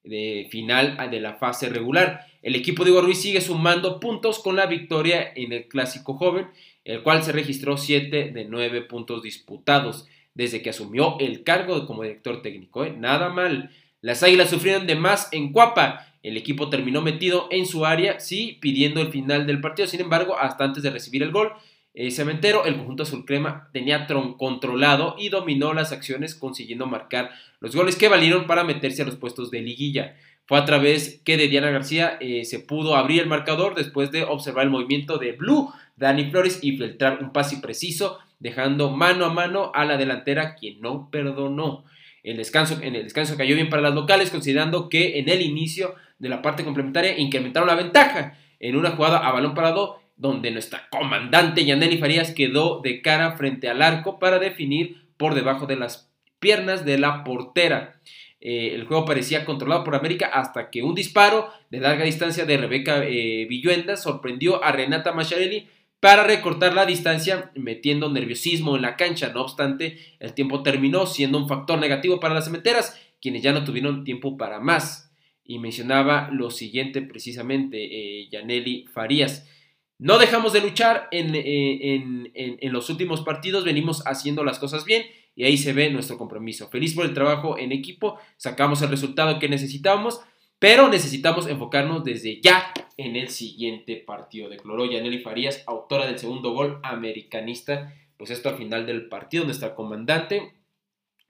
[0.05, 2.26] de final de la fase regular.
[2.43, 6.49] El equipo de Igor Ruiz sigue sumando puntos con la victoria en el Clásico Joven,
[6.84, 12.03] el cual se registró 7 de 9 puntos disputados desde que asumió el cargo como
[12.03, 12.84] director técnico.
[12.84, 12.95] ¿eh?
[12.97, 13.70] Nada mal.
[14.01, 16.12] Las Águilas sufrieron de más en Cuapa.
[16.23, 19.89] El equipo terminó metido en su área, sí, pidiendo el final del partido.
[19.89, 21.53] Sin embargo, hasta antes de recibir el gol,
[21.95, 24.07] eh, Cementero, el conjunto azul crema tenía
[24.39, 29.16] controlado y dominó las acciones consiguiendo marcar los goles que valieron para meterse a los
[29.16, 30.16] puestos de liguilla.
[30.47, 34.25] Fue a través que de Diana García eh, se pudo abrir el marcador después de
[34.25, 39.33] observar el movimiento de Blue, Dani Flores y filtrar un pase preciso, dejando mano a
[39.33, 41.85] mano a la delantera quien no perdonó.
[42.23, 45.95] El descanso, en el descanso cayó bien para las locales, considerando que en el inicio
[46.18, 50.89] de la parte complementaria incrementaron la ventaja en una jugada a balón parado donde nuestra
[50.89, 56.12] comandante Yaneli Farías quedó de cara frente al arco para definir por debajo de las
[56.39, 58.01] piernas de la portera.
[58.41, 62.57] Eh, el juego parecía controlado por América hasta que un disparo de larga distancia de
[62.57, 65.68] Rebeca eh, Villuenda sorprendió a Renata Macharelli
[66.03, 69.33] para recortar la distancia, metiendo nerviosismo en la cancha.
[69.33, 73.63] No obstante, el tiempo terminó siendo un factor negativo para las cementeras, quienes ya no
[73.63, 75.15] tuvieron tiempo para más.
[75.45, 79.49] Y mencionaba lo siguiente precisamente, eh, Yaneli Farías.
[79.97, 82.03] No dejamos de luchar eh,
[82.35, 85.05] en, los últimos partidos, venimos haciendo las cosas bien
[85.37, 86.69] y ahí se ve nuestro compromiso.
[86.69, 90.19] Feliz por el trabajo en equipo, sacamos el resultado que necesitábamos,
[90.63, 94.49] pero necesitamos enfocarnos desde ya en el siguiente partido.
[94.49, 99.75] Declaró Yaneli Farías, autora del segundo gol americanista, pues esto al final del partido, nuestra
[99.75, 100.53] comandante,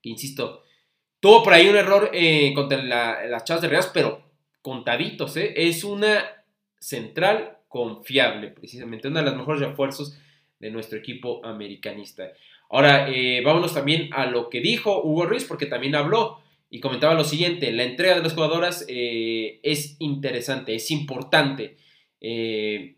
[0.03, 0.64] insisto,
[1.18, 4.22] tuvo por ahí un error eh, contra las chavas de Real, pero
[4.61, 5.55] contaditos, ¿eh?
[5.57, 6.22] es una
[6.78, 10.14] central confiable, precisamente, uno de los mejores refuerzos
[10.59, 12.33] de nuestro equipo americanista.
[12.68, 16.41] Ahora, eh, vámonos también a lo que dijo Hugo Ruiz, porque también habló
[16.73, 21.77] y comentaba lo siguiente, la entrega de las jugadoras eh, es interesante, es importante.
[22.23, 22.97] Eh,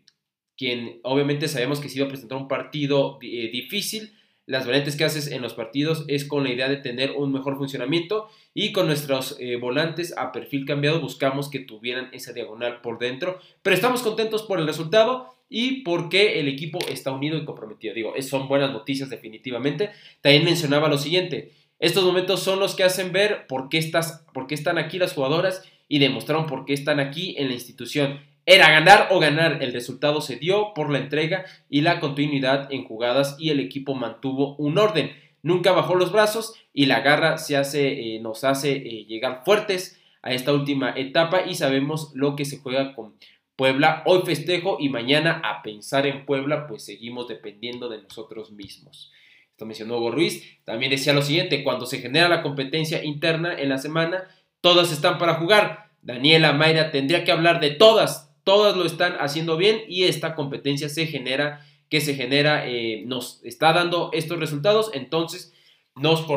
[0.55, 4.13] quien obviamente sabemos que se iba a presentar un partido difícil,
[4.45, 7.57] las variantes que haces en los partidos es con la idea de tener un mejor
[7.57, 12.97] funcionamiento y con nuestros eh, volantes a perfil cambiado buscamos que tuvieran esa diagonal por
[12.97, 17.93] dentro, pero estamos contentos por el resultado y porque el equipo está unido y comprometido.
[17.93, 19.89] Digo, son buenas noticias definitivamente.
[20.21, 24.97] También mencionaba lo siguiente, estos momentos son los que hacen ver por qué, están aquí
[24.97, 28.21] las jugadoras y demostraron por qué están aquí en la institución.
[28.45, 29.61] Era ganar o ganar.
[29.61, 33.93] El resultado se dio por la entrega y la continuidad en jugadas y el equipo
[33.95, 35.11] mantuvo un orden.
[35.41, 40.01] nunca bajó los brazos y la garra se hace, eh, nos hace eh, llegar fuertes
[40.23, 43.13] a esta última etapa y sabemos lo que se juega con
[43.55, 44.01] Puebla.
[44.05, 49.11] Hoy festejo y mañana a pensar en Puebla, pues seguimos dependiendo de nosotros mismos.
[49.55, 50.59] Esto mencionó Hugo Ruiz.
[50.65, 54.25] También decía lo siguiente, cuando se genera la competencia interna en la semana,
[54.59, 55.91] todas están para jugar.
[56.01, 60.89] Daniela Mayra tendría que hablar de todas, todas lo están haciendo bien y esta competencia
[60.89, 65.53] se genera, que se genera, eh, nos está dando estos resultados, entonces
[65.95, 66.27] nos,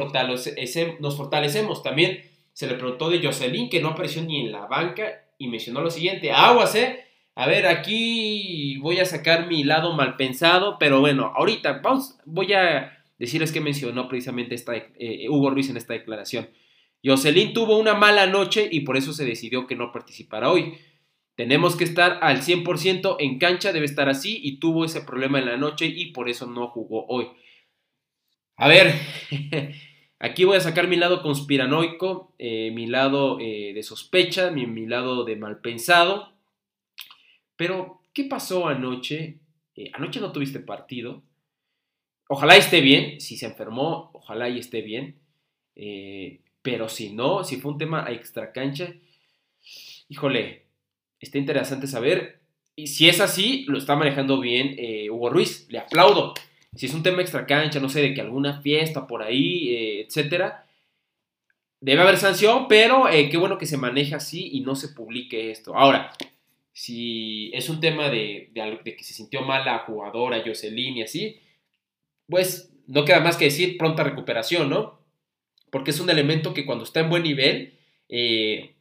[1.00, 1.82] nos fortalecemos.
[1.82, 5.80] También se le preguntó de Jocelyn, que no apareció ni en la banca, y mencionó
[5.80, 7.04] lo siguiente, aguas, eh,
[7.34, 12.52] a ver, aquí voy a sacar mi lado mal pensado, pero bueno, ahorita vamos, voy
[12.52, 16.48] a decirles que mencionó precisamente esta, eh, Hugo Ruiz en esta declaración.
[17.04, 20.74] Jocelyn tuvo una mala noche y por eso se decidió que no participara hoy.
[21.36, 25.46] Tenemos que estar al 100% en cancha, debe estar así y tuvo ese problema en
[25.46, 27.28] la noche y por eso no jugó hoy.
[28.56, 28.92] A ver,
[30.18, 34.86] aquí voy a sacar mi lado conspiranoico, eh, mi lado eh, de sospecha, mi, mi,
[34.86, 36.32] lado de mal pensado.
[37.54, 39.38] Pero, ¿qué pasó anoche?
[39.92, 41.22] anoche no tuviste partido.
[42.30, 45.16] Ojalá esté bien, si se enfermó, ojalá y esté bien.
[45.74, 48.92] Eh, pero si no, si fue un tema extra cancha,
[50.08, 50.66] híjole,
[51.18, 52.40] está interesante saber.
[52.76, 56.34] Y si es así, lo está manejando bien eh, Hugo Ruiz, le aplaudo.
[56.76, 60.00] Si es un tema extra cancha, no sé, de que alguna fiesta por ahí, eh,
[60.02, 60.66] etcétera,
[61.80, 65.74] debe haber sanción, pero qué bueno que se maneje así y no se publique esto.
[65.74, 66.12] Ahora,
[66.74, 71.40] si es un tema de, de que se sintió mal la jugadora Jocelyn y así,
[72.28, 75.00] pues no queda más que decir pronta recuperación, ¿no?
[75.70, 78.74] Porque es un elemento que cuando está en buen nivel eh,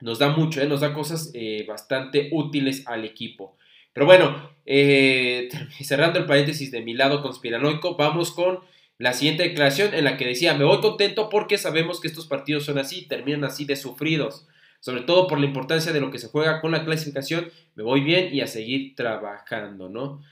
[0.00, 0.66] nos da mucho, ¿eh?
[0.66, 3.56] nos da cosas eh, bastante útiles al equipo.
[3.92, 4.50] Pero bueno,
[5.82, 8.60] cerrando el paréntesis de mi lado conspiranoico, vamos con
[8.98, 12.64] la siguiente declaración en la que decía, me voy contento porque sabemos que estos partidos
[12.64, 14.46] son así, terminan así de sufridos,
[14.80, 18.00] sobre todo por la importancia de lo que se juega con la clasificación, me voy
[18.00, 20.22] bien y a seguir trabajando, ¿no?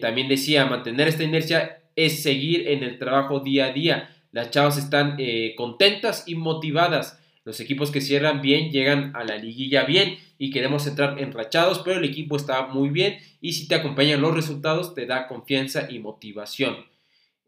[0.00, 4.14] también decía, mantener esta inercia es seguir en el trabajo día a día.
[4.32, 7.18] Las chavas están eh, contentas y motivadas.
[7.44, 11.98] Los equipos que cierran bien llegan a la liguilla bien y queremos entrar enrachados, pero
[11.98, 15.98] el equipo está muy bien y si te acompañan los resultados te da confianza y
[15.98, 16.76] motivación.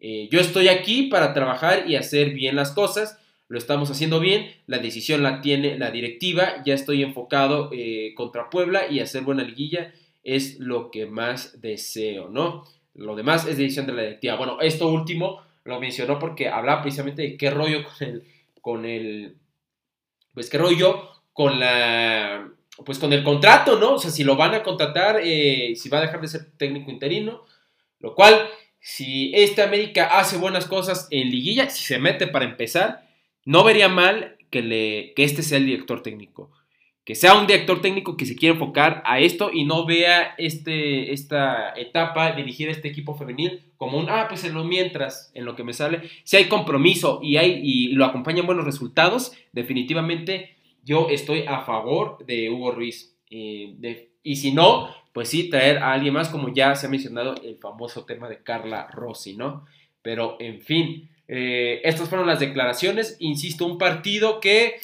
[0.01, 3.19] Eh, yo estoy aquí para trabajar y hacer bien las cosas,
[3.49, 8.51] lo estamos haciendo bien, la decisión la tiene la directiva, ya estoy enfocado eh, contra
[8.51, 9.93] Puebla y hacer buena liguilla
[10.23, 12.65] es lo que más deseo, ¿no?
[12.99, 14.37] Lo demás es decisión de la directiva.
[14.37, 18.25] Bueno, esto último lo mencionó porque hablaba precisamente de qué rollo con el,
[18.61, 19.37] con el,
[20.35, 22.51] pues qué rollo con la,
[22.85, 23.95] pues con el contrato, ¿no?
[23.95, 26.91] O sea, si lo van a contratar, eh, si va a dejar de ser técnico
[26.91, 27.45] interino,
[28.01, 28.49] lo cual,
[28.81, 33.07] si este América hace buenas cosas en liguilla, si se mete para empezar,
[33.45, 36.51] no vería mal que, le, que este sea el director técnico
[37.09, 41.11] que sea un director técnico que se quiera enfocar a esto y no vea este,
[41.15, 45.57] esta etapa, dirigir este equipo femenil como un, ah, pues en lo mientras, en lo
[45.57, 46.03] que me sale.
[46.25, 50.55] Si hay compromiso y, hay, y lo acompañan buenos resultados, definitivamente
[50.85, 53.17] yo estoy a favor de Hugo Ruiz.
[53.31, 57.57] y si no, pues sí, traer a alguien más, como ya se ha mencionado el
[57.57, 59.65] famoso tema de Carla Rossi, ¿no?
[60.03, 63.17] Pero, en fin, eh, estas fueron las declaraciones.
[63.19, 64.79] Insisto, un partido que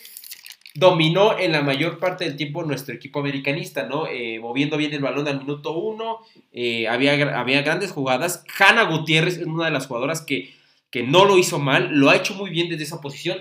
[0.74, 4.08] dominó en la mayor parte del tiempo nuestro equipo americanista, ¿no?
[4.08, 6.18] Eh, moviendo bien el balón al minuto uno,
[6.52, 8.44] eh, había, había grandes jugadas.
[8.58, 10.52] Hanna Gutiérrez es una de las jugadoras que,
[10.90, 13.38] que no lo hizo mal, lo ha hecho muy bien desde esa posición.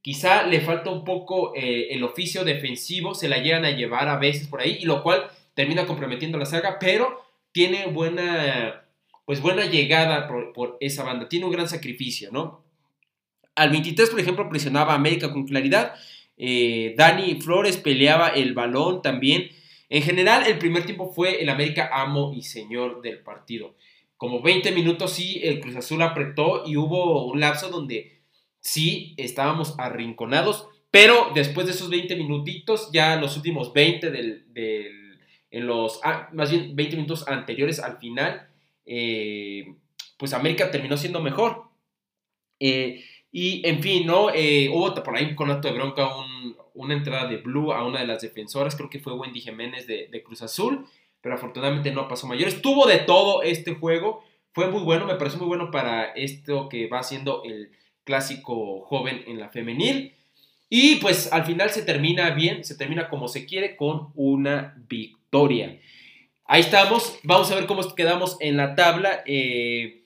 [0.00, 4.16] Quizá le falta un poco eh, el oficio defensivo, se la llegan a llevar a
[4.16, 7.22] veces por ahí, y lo cual termina comprometiendo la saga, pero
[7.52, 8.86] tiene buena,
[9.26, 12.64] pues buena llegada por, por esa banda, tiene un gran sacrificio, ¿no?
[13.54, 15.94] Al 23, por ejemplo, presionaba a América con claridad,
[16.42, 19.50] eh, Dani Flores peleaba el balón también.
[19.90, 23.76] En general, el primer tiempo fue el América amo y señor del partido.
[24.16, 28.22] Como 20 minutos sí, el Cruz Azul apretó y hubo un lapso donde
[28.58, 34.46] sí estábamos arrinconados, pero después de esos 20 minutitos, ya los últimos 20 del,
[35.50, 38.48] en los, ah, más bien 20 minutos anteriores al final,
[38.86, 39.74] eh,
[40.16, 41.64] pues América terminó siendo mejor.
[42.58, 44.30] Eh, y en fin, ¿no?
[44.34, 46.08] Eh, hubo por ahí con acto de bronca
[46.74, 50.22] una entrada de Blue a una de las defensoras, creo que fue Wendy Jiménez de,
[50.24, 50.86] Cruz Azul,
[51.20, 52.48] pero afortunadamente no pasó mayor.
[52.48, 56.88] Estuvo de todo este juego, fue muy bueno, me pareció muy bueno para esto que
[56.88, 57.70] va siendo el
[58.04, 60.14] clásico joven en la femenil.
[60.68, 65.80] Y pues al final se termina bien, se termina como se quiere con una victoria.
[66.44, 69.22] Ahí estamos, vamos a ver cómo quedamos en la tabla.
[69.26, 70.02] Eh,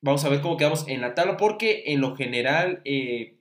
[0.00, 3.36] vamos a ver cómo quedamos en la tabla, porque en lo general, eh,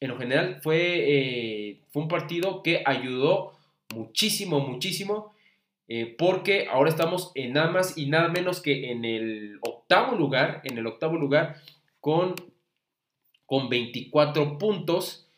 [0.00, 3.52] en lo general fue, eh, fue un partido que ayudó
[3.94, 5.34] muchísimo, muchísimo,
[5.88, 10.62] eh, porque ahora estamos en nada más y nada menos que en el octavo lugar,
[10.64, 11.56] en el octavo lugar
[12.00, 12.34] con,
[13.46, 15.28] con 24 puntos.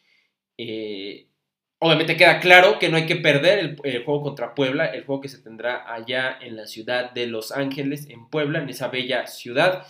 [1.78, 5.20] obviamente queda claro que no hay que perder el, el, juego contra Puebla, el juego
[5.20, 9.26] que se tendrá allá en la ciudad de Los Ángeles, en Puebla, en esa bella
[9.26, 9.86] ciudad.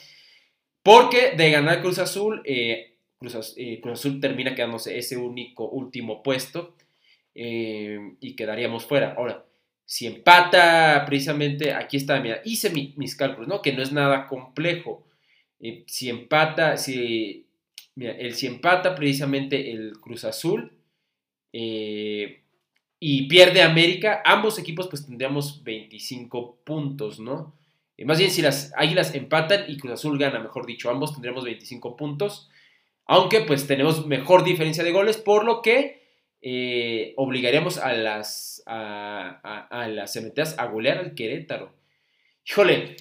[0.87, 2.99] Porque de ganar Cruz Azul, eh,
[3.57, 6.77] eh, Cruz, Azul termina quedándose ese único último puesto
[7.35, 9.15] eh, y quedaríamos fuera.
[9.19, 9.45] Ahora,
[9.85, 13.63] si empata precisamente, aquí está, mira, hice mis cálculos, ¿no?
[13.63, 15.09] Que no es nada complejo.
[15.89, 17.49] si empata, si,
[17.97, 20.71] el, si empata precisamente el Cruz Azul
[21.51, 27.56] y pierde América, ambos equipos pues tendríamos 25 puntos, ¿no?
[27.97, 31.45] Eh, más bien, si las Águilas empatan y Cruz Azul gana, mejor dicho, ambos tendremos
[31.45, 32.51] 25 puntos.
[33.07, 36.03] Aunque pues tenemos mejor diferencia de goles, por lo que
[36.43, 41.73] eh, obligaríamos a las, a, a, las cementeras a golear al Querétaro.
[42.49, 42.97] Híjole,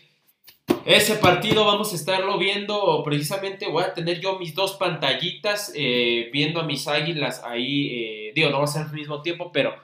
[0.85, 6.29] ese partido vamos a estarlo viendo precisamente, voy a tener yo mis dos pantallitas eh,
[6.31, 9.75] viendo a mis águilas ahí, digo, no va a ser al mismo tiempo, pero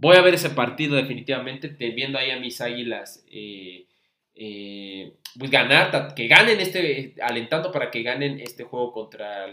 [0.00, 3.86] voy a ver ese partido definitivamente, viendo ahí a mis águilas eh,
[5.38, 9.46] pues ganar, que ganen este, alentando para que ganen este juego contra,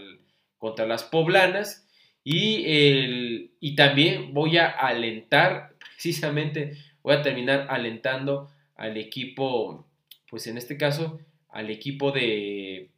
[0.56, 1.86] contra las poblanas.
[2.24, 9.86] Y, el, y también voy a alentar, precisamente, voy a terminar alentando al equipo,
[10.28, 12.90] pues en este caso, al equipo de,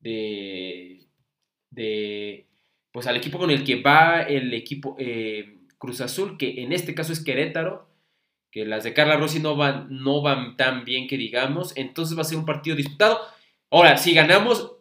[0.00, 1.06] de,
[1.70, 2.46] de
[2.92, 6.94] pues al equipo con el que va el equipo eh, Cruz Azul, que en este
[6.94, 7.87] caso es Querétaro,
[8.50, 12.22] que las de Carla Rossi no van, no van tan bien que digamos, entonces va
[12.22, 13.20] a ser un partido disputado.
[13.70, 14.72] Ahora, si ganamos,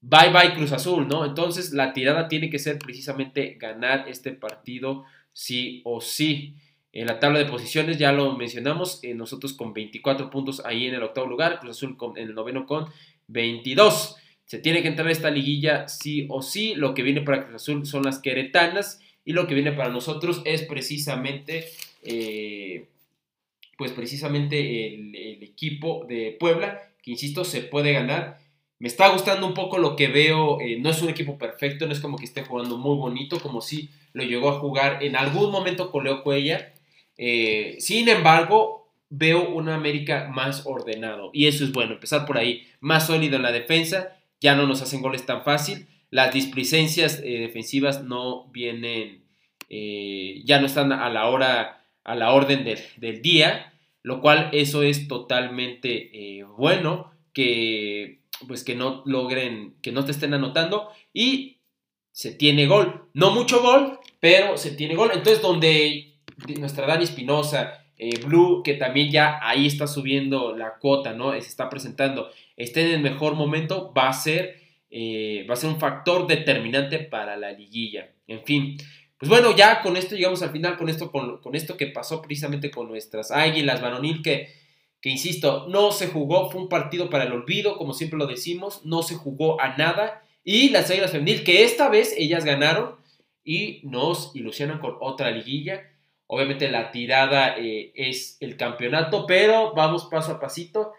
[0.00, 1.24] bye bye Cruz Azul, ¿no?
[1.24, 6.54] Entonces la tirada tiene que ser precisamente ganar este partido sí o sí.
[6.92, 10.94] En la tabla de posiciones ya lo mencionamos, eh, nosotros con 24 puntos ahí en
[10.94, 12.86] el octavo lugar, Cruz Azul con, en el noveno con
[13.28, 14.16] 22.
[14.46, 16.74] Se tiene que entrar esta liguilla sí o sí.
[16.74, 20.40] Lo que viene para Cruz Azul son las queretanas y lo que viene para nosotros
[20.46, 21.66] es precisamente
[22.02, 22.88] eh,
[23.76, 28.38] pues precisamente el, equipo de Puebla, que insisto, se puede ganar.
[28.78, 31.92] Me está gustando un poco lo que veo, eh, no es un equipo perfecto, no
[31.92, 35.50] es como que esté jugando muy bonito, como si lo llegó a jugar en algún
[35.50, 36.74] momento con Leo Cuellar.
[37.16, 42.68] Eh, sin embargo, veo una América más ordenado, y eso es bueno, empezar por ahí,
[42.80, 48.04] más sólido en la defensa, ya no nos hacen goles tan fácil, las displicencias defensivas
[48.04, 49.24] no vienen,
[49.68, 51.77] ya no están a la hora
[52.08, 52.64] a la orden
[52.96, 59.92] del día, lo cual eso es totalmente eh, bueno, que pues que no logren, que
[59.92, 61.58] no te estén anotando y
[62.12, 63.08] se tiene gol.
[63.12, 65.10] No mucho gol, pero se tiene gol.
[65.12, 66.14] Entonces, donde
[66.58, 71.32] nuestra Dani Espinosa, eh, Blue, que también ya ahí está subiendo la cuota, ¿no?
[71.32, 75.70] Se está presentando, esté en el mejor momento, va a ser, eh, va a ser
[75.70, 78.12] un factor determinante para la liguilla.
[78.26, 78.78] En fin,
[79.18, 82.70] pues bueno, ya con esto llegamos al final, con esto, con, esto que pasó precisamente
[82.70, 84.54] con nuestras águilas, Banonil, que,
[85.00, 88.84] que insisto, no se jugó, fue un partido para el olvido, como siempre lo decimos,
[88.84, 90.22] no se jugó a nada.
[90.44, 92.94] Y las águilas femenil, que esta vez ellas ganaron
[93.42, 95.82] y nos ilusionan con otra liguilla.
[96.28, 100.92] Obviamente la tirada eh, es el campeonato, pero vamos paso a pasito.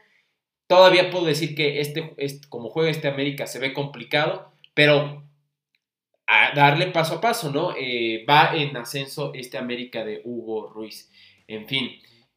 [0.67, 5.23] Todavía puedo decir que este, este, como juega este América se ve complicado, pero
[6.29, 7.73] a darle paso a paso, ¿no?
[7.75, 11.09] Eh, va en ascenso este América de Hugo Ruiz.
[11.47, 11.89] En fin,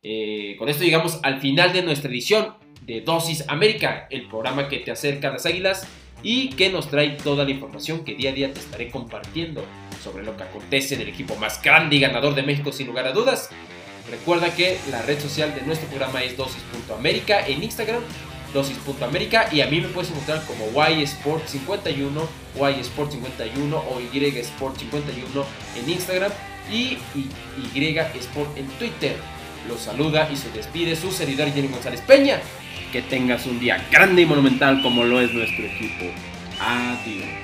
[0.03, 4.79] eh, con esto llegamos al final de nuestra edición de Dosis América, el programa que
[4.79, 5.87] te acerca a las águilas
[6.23, 9.63] y que nos trae toda la información que día a día te estaré compartiendo
[10.03, 13.07] sobre lo que acontece en el equipo más grande y ganador de México sin lugar
[13.07, 13.51] a dudas.
[14.11, 18.03] Recuerda que la red social de nuestro programa es dosis.américa en Instagram
[18.53, 22.27] dosis.américa y a mí me puedes encontrar como ysport51,
[22.57, 25.45] ysport51 o ysport51
[25.77, 26.33] en Instagram
[26.71, 26.99] y
[28.15, 29.17] ysport en Twitter.
[29.69, 32.41] Los saluda y se despide su servidor Jenny González Peña.
[32.93, 36.05] Que tengas un día grande y monumental como lo es nuestro equipo.
[36.61, 37.42] Adiós.